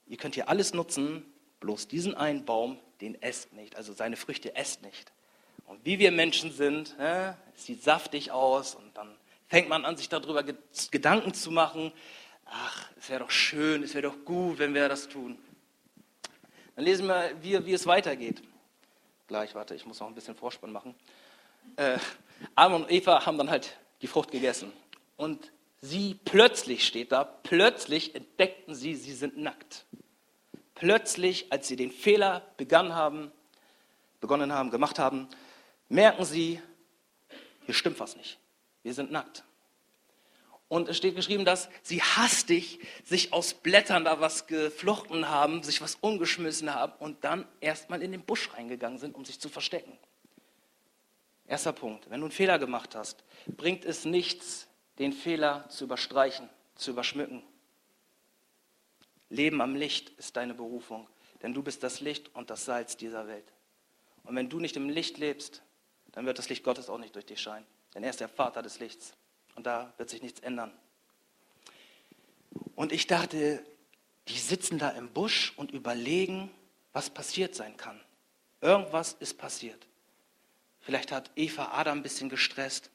[0.06, 4.56] ihr könnt hier alles nutzen, Bloß diesen einen Baum, den esst nicht, also seine Früchte
[4.56, 5.12] esst nicht.
[5.66, 9.14] Und wie wir Menschen sind, äh, es sieht saftig aus und dann
[9.46, 10.42] fängt man an, sich darüber
[10.90, 11.92] Gedanken zu machen.
[12.46, 15.38] Ach, es wäre doch schön, es wäre doch gut, wenn wir das tun.
[16.74, 18.42] Dann lesen wir, wie, wie es weitergeht.
[19.26, 20.94] Gleich, warte, ich muss noch ein bisschen Vorspann machen.
[21.76, 21.98] Äh,
[22.54, 24.72] Adam und Eva haben dann halt die Frucht gegessen.
[25.16, 29.84] Und sie plötzlich steht da, plötzlich entdeckten sie, sie sind nackt.
[30.74, 33.32] Plötzlich, als sie den Fehler begonnen haben,
[34.20, 35.28] begonnen haben, gemacht haben,
[35.88, 36.60] merken sie,
[37.66, 38.38] hier stimmt was nicht.
[38.82, 39.44] Wir sind nackt.
[40.68, 45.80] Und es steht geschrieben, dass sie hastig sich aus Blättern da was geflochten haben, sich
[45.80, 49.98] was umgeschmissen haben und dann erstmal in den Busch reingegangen sind, um sich zu verstecken.
[51.48, 52.08] Erster Punkt.
[52.10, 57.42] Wenn du einen Fehler gemacht hast, bringt es nichts, den Fehler zu überstreichen, zu überschmücken.
[59.30, 61.08] Leben am Licht ist deine Berufung,
[61.42, 63.52] denn du bist das Licht und das Salz dieser Welt.
[64.24, 65.62] Und wenn du nicht im Licht lebst,
[66.12, 68.60] dann wird das Licht Gottes auch nicht durch dich scheinen, denn er ist der Vater
[68.60, 69.14] des Lichts
[69.54, 70.72] und da wird sich nichts ändern.
[72.74, 73.64] Und ich dachte,
[74.28, 76.50] die sitzen da im Busch und überlegen,
[76.92, 77.98] was passiert sein kann.
[78.60, 79.86] Irgendwas ist passiert.
[80.88, 82.88] Vielleicht hat Eva Adam ein bisschen gestresst.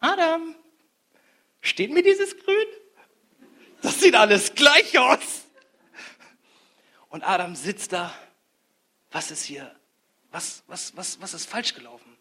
[0.00, 0.54] Adam,
[1.60, 2.66] steht mir dieses Grün?
[3.82, 5.44] Das sieht alles gleich aus.
[7.10, 8.14] Und Adam sitzt da.
[9.10, 9.70] Was ist hier?
[10.30, 12.16] Was, was, was, was ist falsch gelaufen?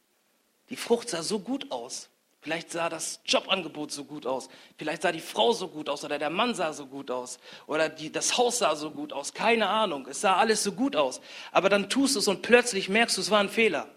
[0.69, 2.09] Die Frucht sah so gut aus.
[2.41, 4.49] Vielleicht sah das Jobangebot so gut aus.
[4.77, 7.39] Vielleicht sah die Frau so gut aus oder der Mann sah so gut aus.
[7.65, 9.33] Oder die, das Haus sah so gut aus.
[9.33, 10.05] Keine Ahnung.
[10.05, 11.21] Es sah alles so gut aus.
[11.53, 13.89] Aber dann tust du es und plötzlich merkst du, es war ein Fehler.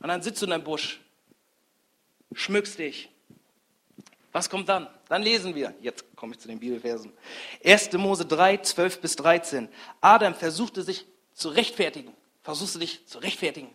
[0.00, 1.00] Und dann sitzt du in einem Busch,
[2.32, 3.08] schmückst dich.
[4.32, 4.88] Was kommt dann?
[5.08, 5.74] Dann lesen wir.
[5.80, 7.12] Jetzt komme ich zu den Bibelversen.
[7.64, 7.92] 1.
[7.94, 9.68] Mose 3, 12 bis 13.
[10.00, 12.12] Adam versuchte sich zu rechtfertigen.
[12.42, 13.70] Versuchst du dich zu rechtfertigen.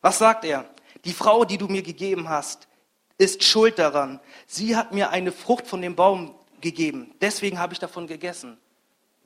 [0.00, 0.68] Was sagt er?
[1.04, 2.68] Die Frau, die du mir gegeben hast,
[3.16, 4.20] ist schuld daran.
[4.46, 7.14] Sie hat mir eine Frucht von dem Baum gegeben.
[7.20, 8.58] Deswegen habe ich davon gegessen.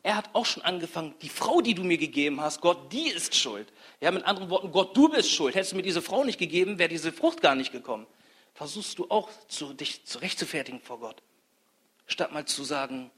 [0.02, 3.36] Er hat auch schon angefangen, die Frau, die du mir gegeben hast, Gott, die ist
[3.36, 3.72] schuld.
[4.00, 5.54] Ja, mit anderen Worten, Gott, du bist schuld.
[5.54, 8.06] Hättest du mir diese Frau nicht gegeben, wäre diese Frucht gar nicht gekommen.
[8.54, 11.22] Versuchst du auch, zu, dich zurechtzufertigen vor Gott.
[12.06, 13.10] Statt mal zu sagen,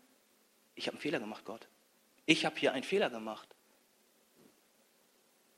[0.75, 1.67] ich habe einen Fehler gemacht, Gott.
[2.27, 3.49] Ich habe hier einen Fehler gemacht.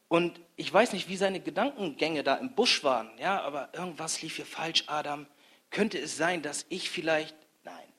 [0.09, 4.37] Und ich weiß nicht, wie seine Gedankengänge da im Busch waren, ja, aber irgendwas lief
[4.37, 5.27] hier falsch, Adam.
[5.71, 7.35] Könnte es sein, dass ich vielleicht,
[7.65, 7.93] nein,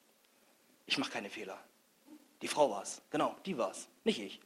[0.85, 1.59] ich mache keine Fehler.
[2.41, 4.39] Die Frau war es, genau, die war es, nicht ich.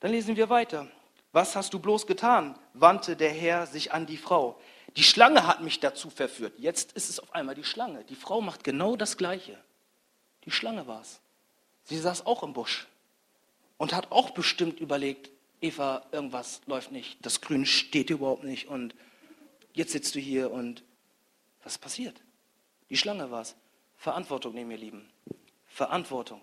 [0.00, 0.86] Dann lesen wir weiter.
[1.32, 2.58] Was hast du bloß getan?
[2.74, 4.60] wandte der Herr sich an die Frau.
[4.96, 6.54] Die Schlange hat mich dazu verführt.
[6.58, 8.04] Jetzt ist es auf einmal die Schlange.
[8.04, 9.58] Die Frau macht genau das Gleiche.
[10.44, 11.20] Die Schlange war es.
[11.84, 12.88] Sie saß auch im Busch
[13.78, 15.30] und hat auch bestimmt überlegt,
[15.60, 18.94] Eva, irgendwas läuft nicht, das Grün steht überhaupt nicht und
[19.74, 20.82] jetzt sitzt du hier und
[21.62, 22.20] was passiert?
[22.88, 23.56] Die Schlange war es.
[23.96, 25.09] Verantwortung nehmen, ihr Lieben.
[25.70, 26.42] Verantwortung.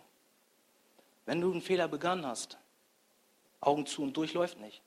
[1.26, 2.58] Wenn du einen Fehler begangen hast,
[3.60, 4.82] Augen zu und durch läuft nicht.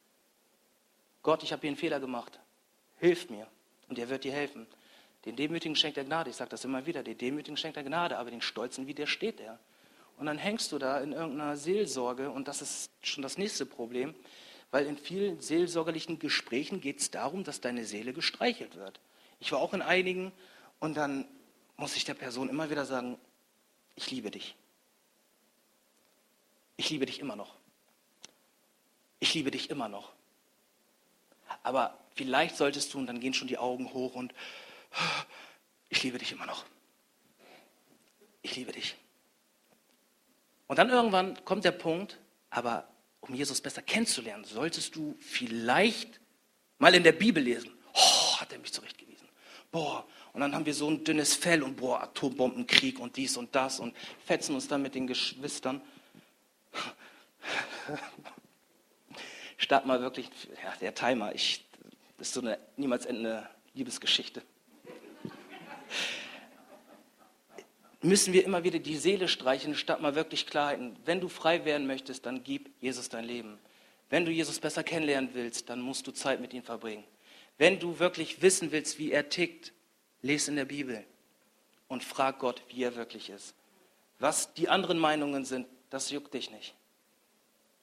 [1.22, 2.40] Gott, ich habe hier einen Fehler gemacht.
[2.96, 3.46] Hilf mir
[3.88, 4.66] und er wird dir helfen.
[5.26, 6.30] Den Demütigen schenkt er Gnade.
[6.30, 7.02] Ich sage das immer wieder.
[7.02, 9.58] Den Demütigen schenkt er Gnade, aber den Stolzen widersteht er.
[10.16, 14.14] Und dann hängst du da in irgendeiner Seelsorge und das ist schon das nächste Problem,
[14.70, 19.00] weil in vielen seelsorgerlichen Gesprächen geht es darum, dass deine Seele gestreichelt wird.
[19.40, 20.32] Ich war auch in einigen
[20.78, 21.26] und dann
[21.76, 23.18] muss ich der Person immer wieder sagen,
[24.00, 24.54] ich liebe dich.
[26.76, 27.54] Ich liebe dich immer noch.
[29.18, 30.12] Ich liebe dich immer noch.
[31.62, 34.32] Aber vielleicht solltest du, und dann gehen schon die Augen hoch und
[35.90, 36.64] ich liebe dich immer noch.
[38.40, 38.96] Ich liebe dich.
[40.66, 42.88] Und dann irgendwann kommt der Punkt, aber
[43.20, 46.20] um Jesus besser kennenzulernen, solltest du vielleicht
[46.78, 47.70] mal in der Bibel lesen.
[47.92, 49.28] Oh, hat er mich zurechtgewiesen.
[49.70, 53.54] Boah, und dann haben wir so ein dünnes Fell und boah, Atombombenkrieg und dies und
[53.54, 55.80] das und fetzen uns dann mit den Geschwistern.
[59.56, 60.30] Start mal wirklich,
[60.62, 61.64] ja, der Timer, ich,
[62.16, 64.42] das ist so eine niemals endende Liebesgeschichte.
[68.02, 70.96] müssen wir immer wieder die Seele streichen, statt mal wirklich Klarheiten.
[71.04, 73.58] Wenn du frei werden möchtest, dann gib Jesus dein Leben.
[74.08, 77.04] Wenn du Jesus besser kennenlernen willst, dann musst du Zeit mit ihm verbringen.
[77.58, 79.72] Wenn du wirklich wissen willst, wie er tickt,
[80.22, 81.04] lese in der Bibel
[81.88, 83.54] und frag Gott, wie er wirklich ist.
[84.18, 86.74] Was die anderen Meinungen sind, das juckt dich nicht.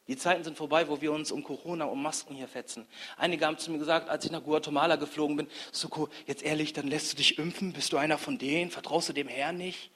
[0.08, 2.88] Die Zeiten sind vorbei, wo wir uns um Corona, um Masken hier fetzen.
[3.18, 6.88] Einige haben zu mir gesagt, als ich nach Guatemala geflogen bin, Suko, jetzt ehrlich, dann
[6.88, 7.74] lässt du dich impfen?
[7.74, 8.72] Bist du einer von denen?
[8.72, 9.92] Vertraust du dem Herrn nicht?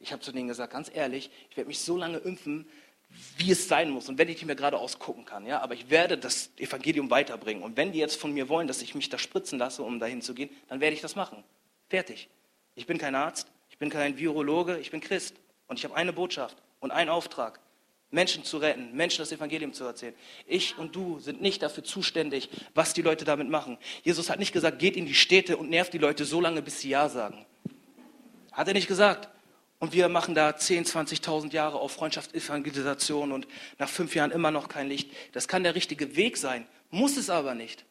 [0.00, 2.66] Ich habe zu denen gesagt, ganz ehrlich, ich werde mich so lange impfen,
[3.38, 5.88] wie es sein muss und wenn ich nicht mehr gerade ausgucken kann, ja, aber ich
[5.88, 7.62] werde das Evangelium weiterbringen.
[7.62, 10.20] Und wenn die jetzt von mir wollen, dass ich mich da spritzen lasse, um dahin
[10.20, 11.42] zu gehen, dann werde ich das machen.
[11.88, 12.28] Fertig.
[12.74, 15.36] Ich bin kein Arzt, ich bin kein Virologe, ich bin Christ
[15.68, 17.60] und ich habe eine Botschaft und einen Auftrag.
[18.10, 20.14] Menschen zu retten, Menschen das Evangelium zu erzählen.
[20.46, 23.76] Ich und du sind nicht dafür zuständig, was die Leute damit machen.
[24.04, 26.80] Jesus hat nicht gesagt, geht in die Städte und nervt die Leute so lange, bis
[26.80, 27.44] sie Ja sagen.
[28.52, 29.28] Hat er nicht gesagt.
[29.80, 34.52] Und wir machen da 10, 20.000 Jahre auf Freundschaft, Evangelisation und nach fünf Jahren immer
[34.52, 35.10] noch kein Licht.
[35.32, 37.84] Das kann der richtige Weg sein, muss es aber nicht.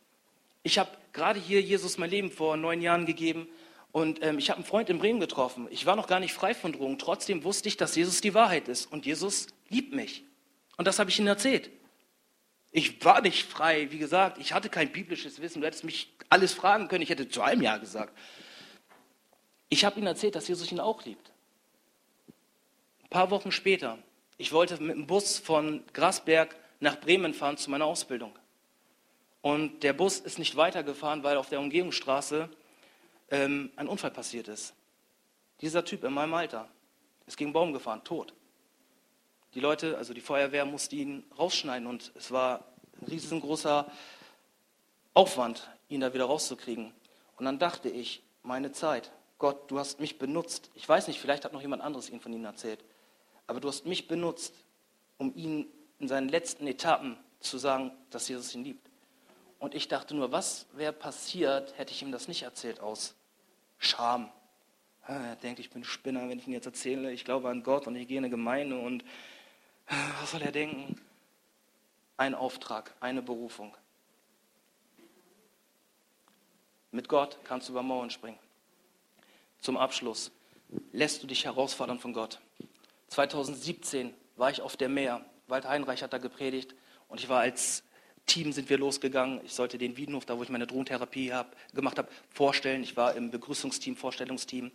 [0.64, 3.48] Ich habe gerade hier Jesus mein Leben vor neun Jahren gegeben
[3.94, 5.68] und ähm, ich habe einen Freund in Bremen getroffen.
[5.70, 6.98] Ich war noch gar nicht frei von Drogen.
[6.98, 8.92] Trotzdem wusste ich, dass Jesus die Wahrheit ist.
[8.92, 10.24] Und Jesus liebt mich.
[10.78, 11.70] Und das habe ich ihm erzählt.
[12.72, 14.40] Ich war nicht frei, wie gesagt.
[14.40, 15.62] Ich hatte kein biblisches Wissen.
[15.62, 17.04] Du hättest mich alles fragen können.
[17.04, 18.18] Ich hätte zu einem Jahr gesagt.
[19.70, 21.32] Ich habe ihm erzählt, dass Jesus ihn auch liebt.
[23.04, 24.00] Ein paar Wochen später,
[24.40, 28.34] ich wollte mit dem Bus von Grasberg nach Bremen fahren zu meiner Ausbildung.
[29.44, 32.50] Und der Bus ist nicht weitergefahren, weil auf der Umgehungsstraße
[33.34, 34.76] ähm, ein Unfall passiert ist.
[35.60, 36.70] Dieser Typ in meinem Alter
[37.26, 38.34] ist gegen einen Baum gefahren, tot.
[39.56, 42.64] Die Leute, also die Feuerwehr, musste ihn rausschneiden und es war
[43.02, 43.92] ein riesengroßer
[45.16, 46.94] Aufwand, ihn da wieder rauszukriegen.
[47.38, 50.70] Und dann dachte ich, meine Zeit, Gott, du hast mich benutzt.
[50.76, 52.84] Ich weiß nicht, vielleicht hat noch jemand anderes ihn von ihm erzählt,
[53.48, 54.54] aber du hast mich benutzt,
[55.18, 55.68] um ihn
[55.98, 58.88] in seinen letzten Etappen zu sagen, dass Jesus ihn liebt.
[59.58, 63.16] Und ich dachte nur, was wäre passiert, hätte ich ihm das nicht erzählt aus
[63.86, 64.30] Scham.
[65.08, 67.96] Er denkt, ich bin Spinner, wenn ich ihn jetzt erzähle, ich glaube an Gott und
[67.96, 69.04] ich gehe in eine Gemeinde und
[70.22, 71.00] was soll er denken?
[72.16, 73.76] Ein Auftrag, eine Berufung.
[76.92, 78.40] Mit Gott kannst du über Mauern springen.
[79.60, 80.32] Zum Abschluss
[80.92, 82.40] lässt du dich herausfordern von Gott.
[83.08, 85.26] 2017 war ich auf der Meer.
[85.48, 86.76] Walter Heinreich hat da gepredigt
[87.10, 87.84] und ich war als
[88.26, 89.42] Team sind wir losgegangen.
[89.44, 92.84] Ich sollte den Wiedenhof, da wo ich meine Drohntherapie hab, gemacht habe, vorstellen.
[92.84, 94.72] Ich war im Begrüßungsteam, Vorstellungsteam.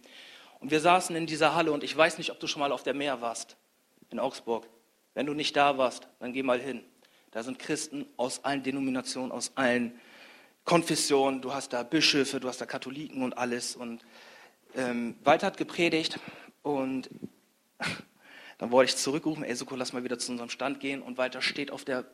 [0.61, 2.83] Und wir saßen in dieser Halle und ich weiß nicht, ob du schon mal auf
[2.83, 3.57] der Meer warst,
[4.11, 4.69] in Augsburg.
[5.15, 6.85] Wenn du nicht da warst, dann geh mal hin.
[7.31, 9.99] Da sind Christen aus allen Denominationen, aus allen
[10.65, 11.41] Konfessionen.
[11.41, 13.77] Du hast da Bischöfe, du hast da Katholiken und alles.
[13.77, 14.05] Und
[14.75, 16.19] ähm, Walter hat gepredigt
[16.63, 17.09] und
[18.59, 21.03] dann wurde ich zurückgerufen, ey Soko, lass mal wieder zu unserem Stand gehen.
[21.03, 22.05] Und Walter steht auf der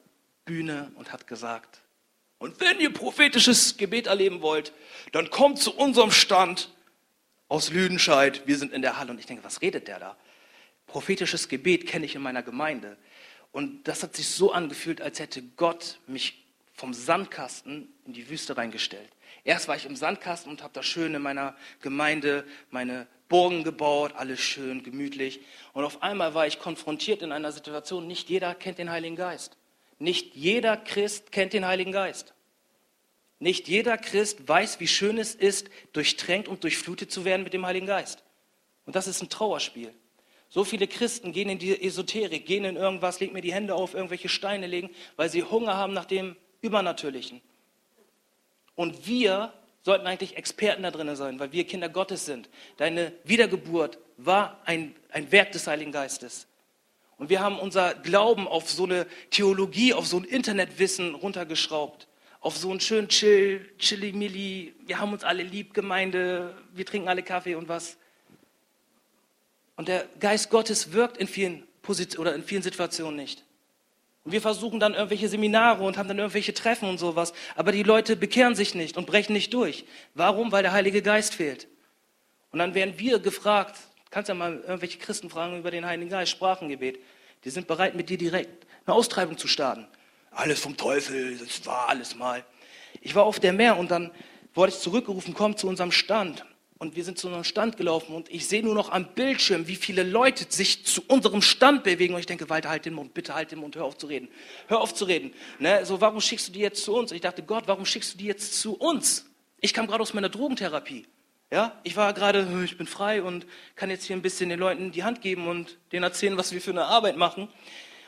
[0.45, 1.81] Bühne und hat gesagt,
[2.39, 4.73] und wenn ihr prophetisches Gebet erleben wollt,
[5.13, 6.71] dann kommt zu unserem Stand
[7.49, 8.47] aus Lüdenscheid.
[8.47, 10.17] Wir sind in der Halle und ich denke, was redet der da?
[10.87, 12.99] Prophetisches Gebet kenne ich in meiner Gemeinde.
[13.53, 18.57] Und das hat sich so angefühlt, als hätte Gott mich vom Sandkasten in die Wüste
[18.57, 19.09] reingestellt.
[19.45, 24.13] Erst war ich im Sandkasten und habe da schön in meiner Gemeinde meine Burgen gebaut,
[24.17, 25.41] alles schön, gemütlich.
[25.73, 29.57] Und auf einmal war ich konfrontiert in einer Situation, nicht jeder kennt den Heiligen Geist.
[29.99, 32.35] Nicht jeder Christ kennt den Heiligen Geist.
[33.39, 37.67] Nicht jeder Christ weiß, wie schön es ist, durchtränkt und durchflutet zu werden mit dem
[37.67, 38.23] Heiligen Geist.
[38.87, 39.93] Und das ist ein Trauerspiel.
[40.49, 43.95] So viele Christen gehen in die Esoterik, gehen in irgendwas, legen mir die Hände auf,
[43.95, 47.41] irgendwelche Steine legen, weil sie Hunger haben nach dem Übernatürlichen.
[48.77, 49.53] Und wir
[49.83, 52.49] sollten eigentlich Experten da drin sein, weil wir Kinder Gottes sind.
[52.77, 56.47] Deine Wiedergeburt war ein, ein Werk des Heiligen Geistes.
[57.19, 62.09] Und wir haben unser Glauben auf so eine Theologie, auf so ein Internetwissen runtergeschraubt.
[62.41, 67.09] Auf so ein schön chill, chilly milli, wir haben uns alle lieb, Gemeinde, wir trinken
[67.09, 67.97] alle Kaffee und was.
[69.77, 73.45] Und der Geist Gottes wirkt in vielen Positionen oder in vielen Situationen nicht.
[74.25, 77.33] Und wir versuchen dann irgendwelche Seminare und haben dann irgendwelche Treffen und sowas.
[77.57, 79.85] Aber die Leute bekehren sich nicht und brechen nicht durch.
[80.15, 80.51] Warum?
[80.51, 81.69] Weil der Heilige Geist fehlt.
[82.51, 83.79] Und dann werden wir gefragt,
[84.15, 87.01] kannst ja mal irgendwelche Christen fragen über den Heiligen Geist, Sprachengebet.
[87.43, 89.89] Die sind bereit, mit dir direkt eine Austreibung zu starten.
[90.31, 92.45] Alles vom Teufel, das war alles mal.
[93.01, 94.13] Ich war auf der Meer und dann
[94.55, 96.47] wurde ich zurückgerufen, komm zu unserem Stand.
[96.79, 99.75] Und wir sind zu unserem Stand gelaufen und ich sehe nur noch am Bildschirm, wie
[99.75, 102.15] viele Leute sich zu unserem Stand bewegen.
[102.15, 104.29] Und ich denke, Walter, halt den Mund, bitte halt den Mund, hör auf zu reden.
[104.69, 105.35] Hör auf zu reden.
[105.59, 105.85] Ne?
[105.85, 107.11] So, warum schickst du die jetzt zu uns?
[107.11, 109.27] Und ich dachte, Gott, warum schickst du die jetzt zu uns?
[109.61, 111.05] Ich kam gerade aus meiner Drogentherapie.
[111.51, 114.93] Ja, ich war gerade, ich bin frei und kann jetzt hier ein bisschen den Leuten
[114.93, 117.49] die Hand geben und denen erzählen, was wir für eine Arbeit machen.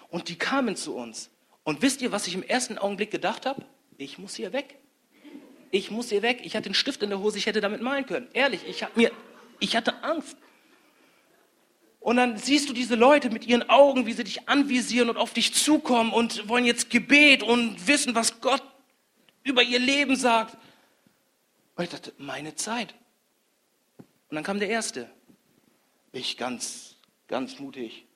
[0.09, 1.31] Und die kamen zu uns.
[1.63, 3.65] Und wisst ihr, was ich im ersten Augenblick gedacht habe?
[3.99, 4.79] Ich muss hier weg.
[5.71, 6.41] Ich muss hier weg.
[6.45, 8.29] Ich hatte einen Stift in der Hose, ich hätte damit malen können.
[8.33, 9.11] Ehrlich, ich, hab mir,
[9.59, 10.37] ich hatte Angst.
[12.01, 15.33] Und dann siehst du diese Leute mit ihren Augen, wie sie dich anvisieren und auf
[15.33, 18.63] dich zukommen und wollen jetzt Gebet und wissen, was Gott
[19.43, 20.57] über ihr Leben sagt.
[21.75, 22.95] Und ich dachte, meine Zeit.
[24.29, 25.09] Und dann kam der Erste.
[26.13, 26.97] Ich ganz,
[27.29, 28.07] ganz mutig.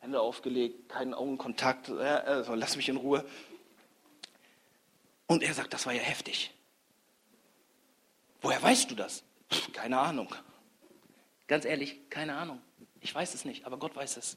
[0.00, 3.24] Hände aufgelegt, keinen Augenkontakt, also lass mich in Ruhe.
[5.26, 6.52] Und er sagt, das war ja heftig.
[8.40, 9.24] Woher weißt du das?
[9.72, 10.34] Keine Ahnung.
[11.48, 12.60] Ganz ehrlich, keine Ahnung.
[13.00, 14.36] Ich weiß es nicht, aber Gott weiß es.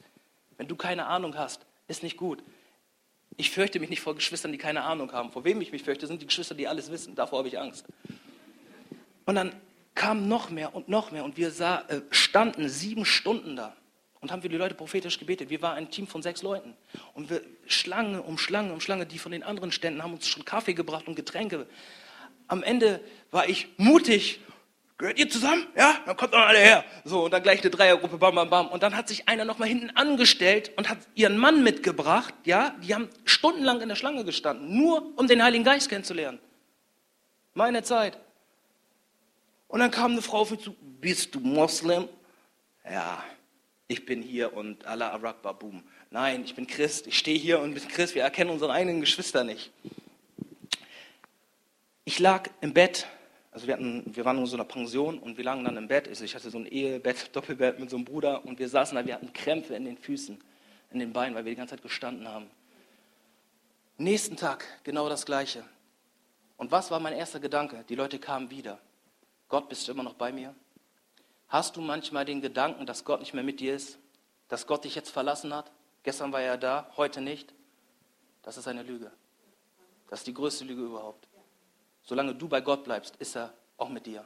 [0.57, 2.43] Wenn du keine Ahnung hast, ist nicht gut.
[3.37, 5.31] Ich fürchte mich nicht vor Geschwistern, die keine Ahnung haben.
[5.31, 7.15] Vor wem ich mich fürchte, sind die Geschwister, die alles wissen.
[7.15, 7.85] Davor habe ich Angst.
[9.25, 9.55] Und dann
[9.95, 13.75] kam noch mehr und noch mehr und wir sah, äh, standen sieben Stunden da
[14.19, 15.49] und haben für die Leute prophetisch gebetet.
[15.49, 16.75] Wir waren ein Team von sechs Leuten
[17.13, 20.45] und wir Schlange um Schlange um Schlange, die von den anderen Ständen haben uns schon
[20.45, 21.67] Kaffee gebracht und Getränke.
[22.47, 24.39] Am Ende war ich mutig
[25.01, 25.65] Gehört ihr zusammen?
[25.75, 25.95] Ja?
[26.05, 26.85] Dann kommt doch alle her.
[27.03, 28.67] So, und dann gleich eine Dreiergruppe, bam, bam, bam.
[28.67, 32.35] Und dann hat sich einer nochmal hinten angestellt und hat ihren Mann mitgebracht.
[32.45, 32.75] Ja?
[32.83, 36.37] Die haben stundenlang in der Schlange gestanden, nur um den Heiligen Geist kennenzulernen.
[37.55, 38.19] Meine Zeit.
[39.71, 42.07] Und dann kam eine Frau auf mich zu, bist du Moslem?
[42.83, 43.23] Ja,
[43.87, 45.83] ich bin hier und Allah Akbar, boom.
[46.09, 49.43] Nein, ich bin Christ, ich stehe hier und bin Christ, wir erkennen unsere eigenen Geschwister
[49.43, 49.71] nicht.
[52.03, 53.07] Ich lag im Bett
[53.51, 56.07] also wir, hatten, wir waren in so einer Pension und wir lagen dann im Bett.
[56.07, 59.05] Also ich hatte so ein Ehebett, Doppelbett mit so einem Bruder und wir saßen da,
[59.05, 60.41] wir hatten Krämpfe in den Füßen,
[60.91, 62.49] in den Beinen, weil wir die ganze Zeit gestanden haben.
[63.97, 65.65] Nächsten Tag genau das Gleiche.
[66.55, 67.83] Und was war mein erster Gedanke?
[67.89, 68.79] Die Leute kamen wieder.
[69.51, 70.55] Gott, bist du immer noch bei mir?
[71.49, 73.99] Hast du manchmal den Gedanken, dass Gott nicht mehr mit dir ist?
[74.47, 75.69] Dass Gott dich jetzt verlassen hat?
[76.03, 77.53] Gestern war er da, heute nicht?
[78.43, 79.11] Das ist eine Lüge.
[80.09, 81.27] Das ist die größte Lüge überhaupt.
[82.01, 84.25] Solange du bei Gott bleibst, ist er auch mit dir.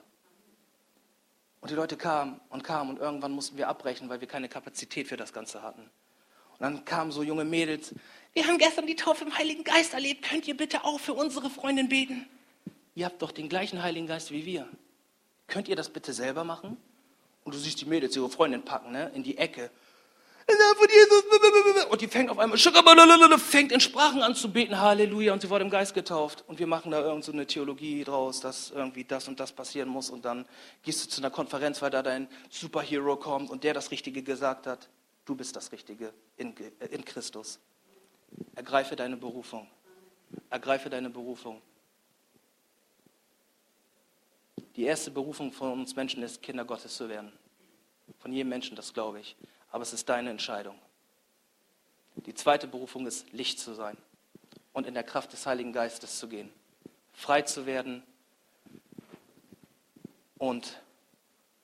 [1.59, 5.07] Und die Leute kamen und kamen und irgendwann mussten wir abbrechen, weil wir keine Kapazität
[5.07, 5.81] für das Ganze hatten.
[5.81, 7.95] Und dann kamen so junge Mädels,
[8.33, 11.49] wir haben gestern die Taufe im Heiligen Geist erlebt, könnt ihr bitte auch für unsere
[11.49, 12.27] Freundin beten?
[12.93, 14.69] Ihr habt doch den gleichen Heiligen Geist wie wir.
[15.47, 16.77] Könnt ihr das bitte selber machen?
[17.43, 19.69] Und du siehst die Mädels ihre Freundin packen, ne, in die Ecke
[20.45, 21.85] von Jesus.
[21.89, 22.57] Und die fängt auf einmal,
[23.39, 26.43] fängt in Sprachen an zu beten, Halleluja, und sie wurde im Geist getauft.
[26.47, 30.09] Und wir machen da irgend so Theologie draus, dass irgendwie das und das passieren muss.
[30.09, 30.45] Und dann
[30.83, 34.67] gehst du zu einer Konferenz, weil da dein Superhero kommt und der das Richtige gesagt
[34.67, 34.89] hat.
[35.25, 36.53] Du bist das Richtige in,
[36.91, 37.59] in Christus.
[38.55, 39.67] Ergreife deine Berufung.
[40.49, 41.61] Ergreife deine Berufung.
[44.75, 47.31] Die erste Berufung von uns Menschen ist, Kinder Gottes zu werden.
[48.19, 49.35] Von jedem Menschen, das glaube ich
[49.75, 50.79] aber es ist deine Entscheidung.
[52.25, 53.97] Die zweite Berufung ist, Licht zu sein
[54.71, 56.49] und in der Kraft des Heiligen Geistes zu gehen,
[57.11, 58.01] frei zu werden
[60.37, 60.81] und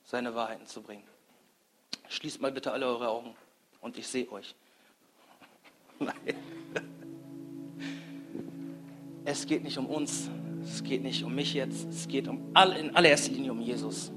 [0.03, 1.07] seine Wahrheiten zu bringen.
[2.09, 3.33] Schließt mal bitte alle eure Augen
[3.79, 4.55] und ich sehe euch.
[5.99, 6.15] Nein.
[9.23, 10.29] Es geht nicht um uns,
[10.63, 14.11] es geht nicht um mich jetzt, es geht um all, in allererster Linie um Jesus.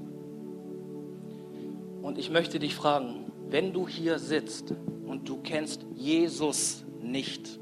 [2.01, 4.73] Und ich möchte dich fragen, wenn du hier sitzt
[5.05, 7.59] und du kennst Jesus nicht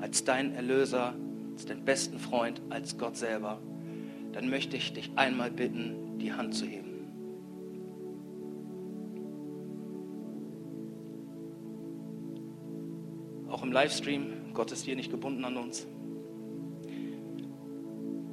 [0.00, 1.14] als deinen Erlöser,
[1.52, 3.60] als deinen besten Freund, als Gott selber,
[4.32, 6.90] dann möchte ich dich einmal bitten, die Hand zu heben.
[13.48, 15.86] Auch im Livestream, Gott ist hier nicht gebunden an uns.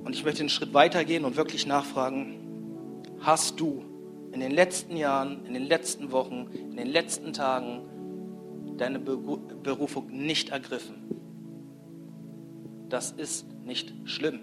[0.07, 3.83] Und ich möchte einen Schritt weitergehen und wirklich nachfragen, hast du
[4.31, 7.81] in den letzten Jahren, in den letzten Wochen, in den letzten Tagen
[8.77, 10.95] deine Berufung nicht ergriffen.
[12.87, 14.39] Das ist nicht schlimm.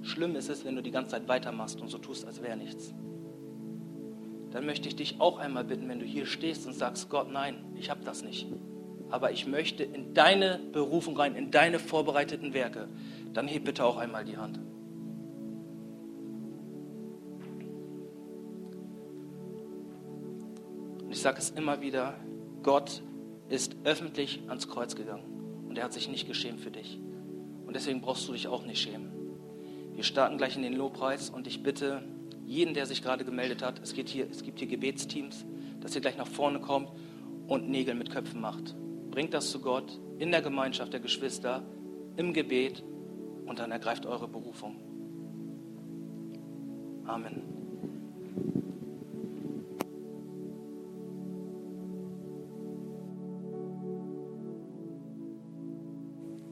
[0.00, 2.94] Schlimm ist es, wenn du die ganze Zeit weitermachst und so tust, als wäre nichts.
[4.52, 7.62] Dann möchte ich dich auch einmal bitten, wenn du hier stehst und sagst, Gott, nein,
[7.74, 8.46] ich habe das nicht.
[9.10, 12.88] Aber ich möchte in deine Berufung rein, in deine vorbereiteten Werke.
[13.36, 14.58] Dann heb bitte auch einmal die Hand.
[21.10, 22.14] ich sage es immer wieder,
[22.62, 23.02] Gott
[23.48, 26.98] ist öffentlich ans Kreuz gegangen und er hat sich nicht geschämt für dich.
[27.66, 29.12] Und deswegen brauchst du dich auch nicht schämen.
[29.94, 32.02] Wir starten gleich in den Lobpreis und ich bitte
[32.44, 35.46] jeden, der sich gerade gemeldet hat, es, geht hier, es gibt hier Gebetsteams,
[35.80, 36.90] dass ihr gleich nach vorne kommt
[37.46, 38.76] und Nägel mit Köpfen macht.
[39.10, 41.62] Bringt das zu Gott in der Gemeinschaft der Geschwister,
[42.16, 42.82] im Gebet
[43.46, 44.76] und dann ergreift eure Berufung.
[47.06, 47.55] Amen.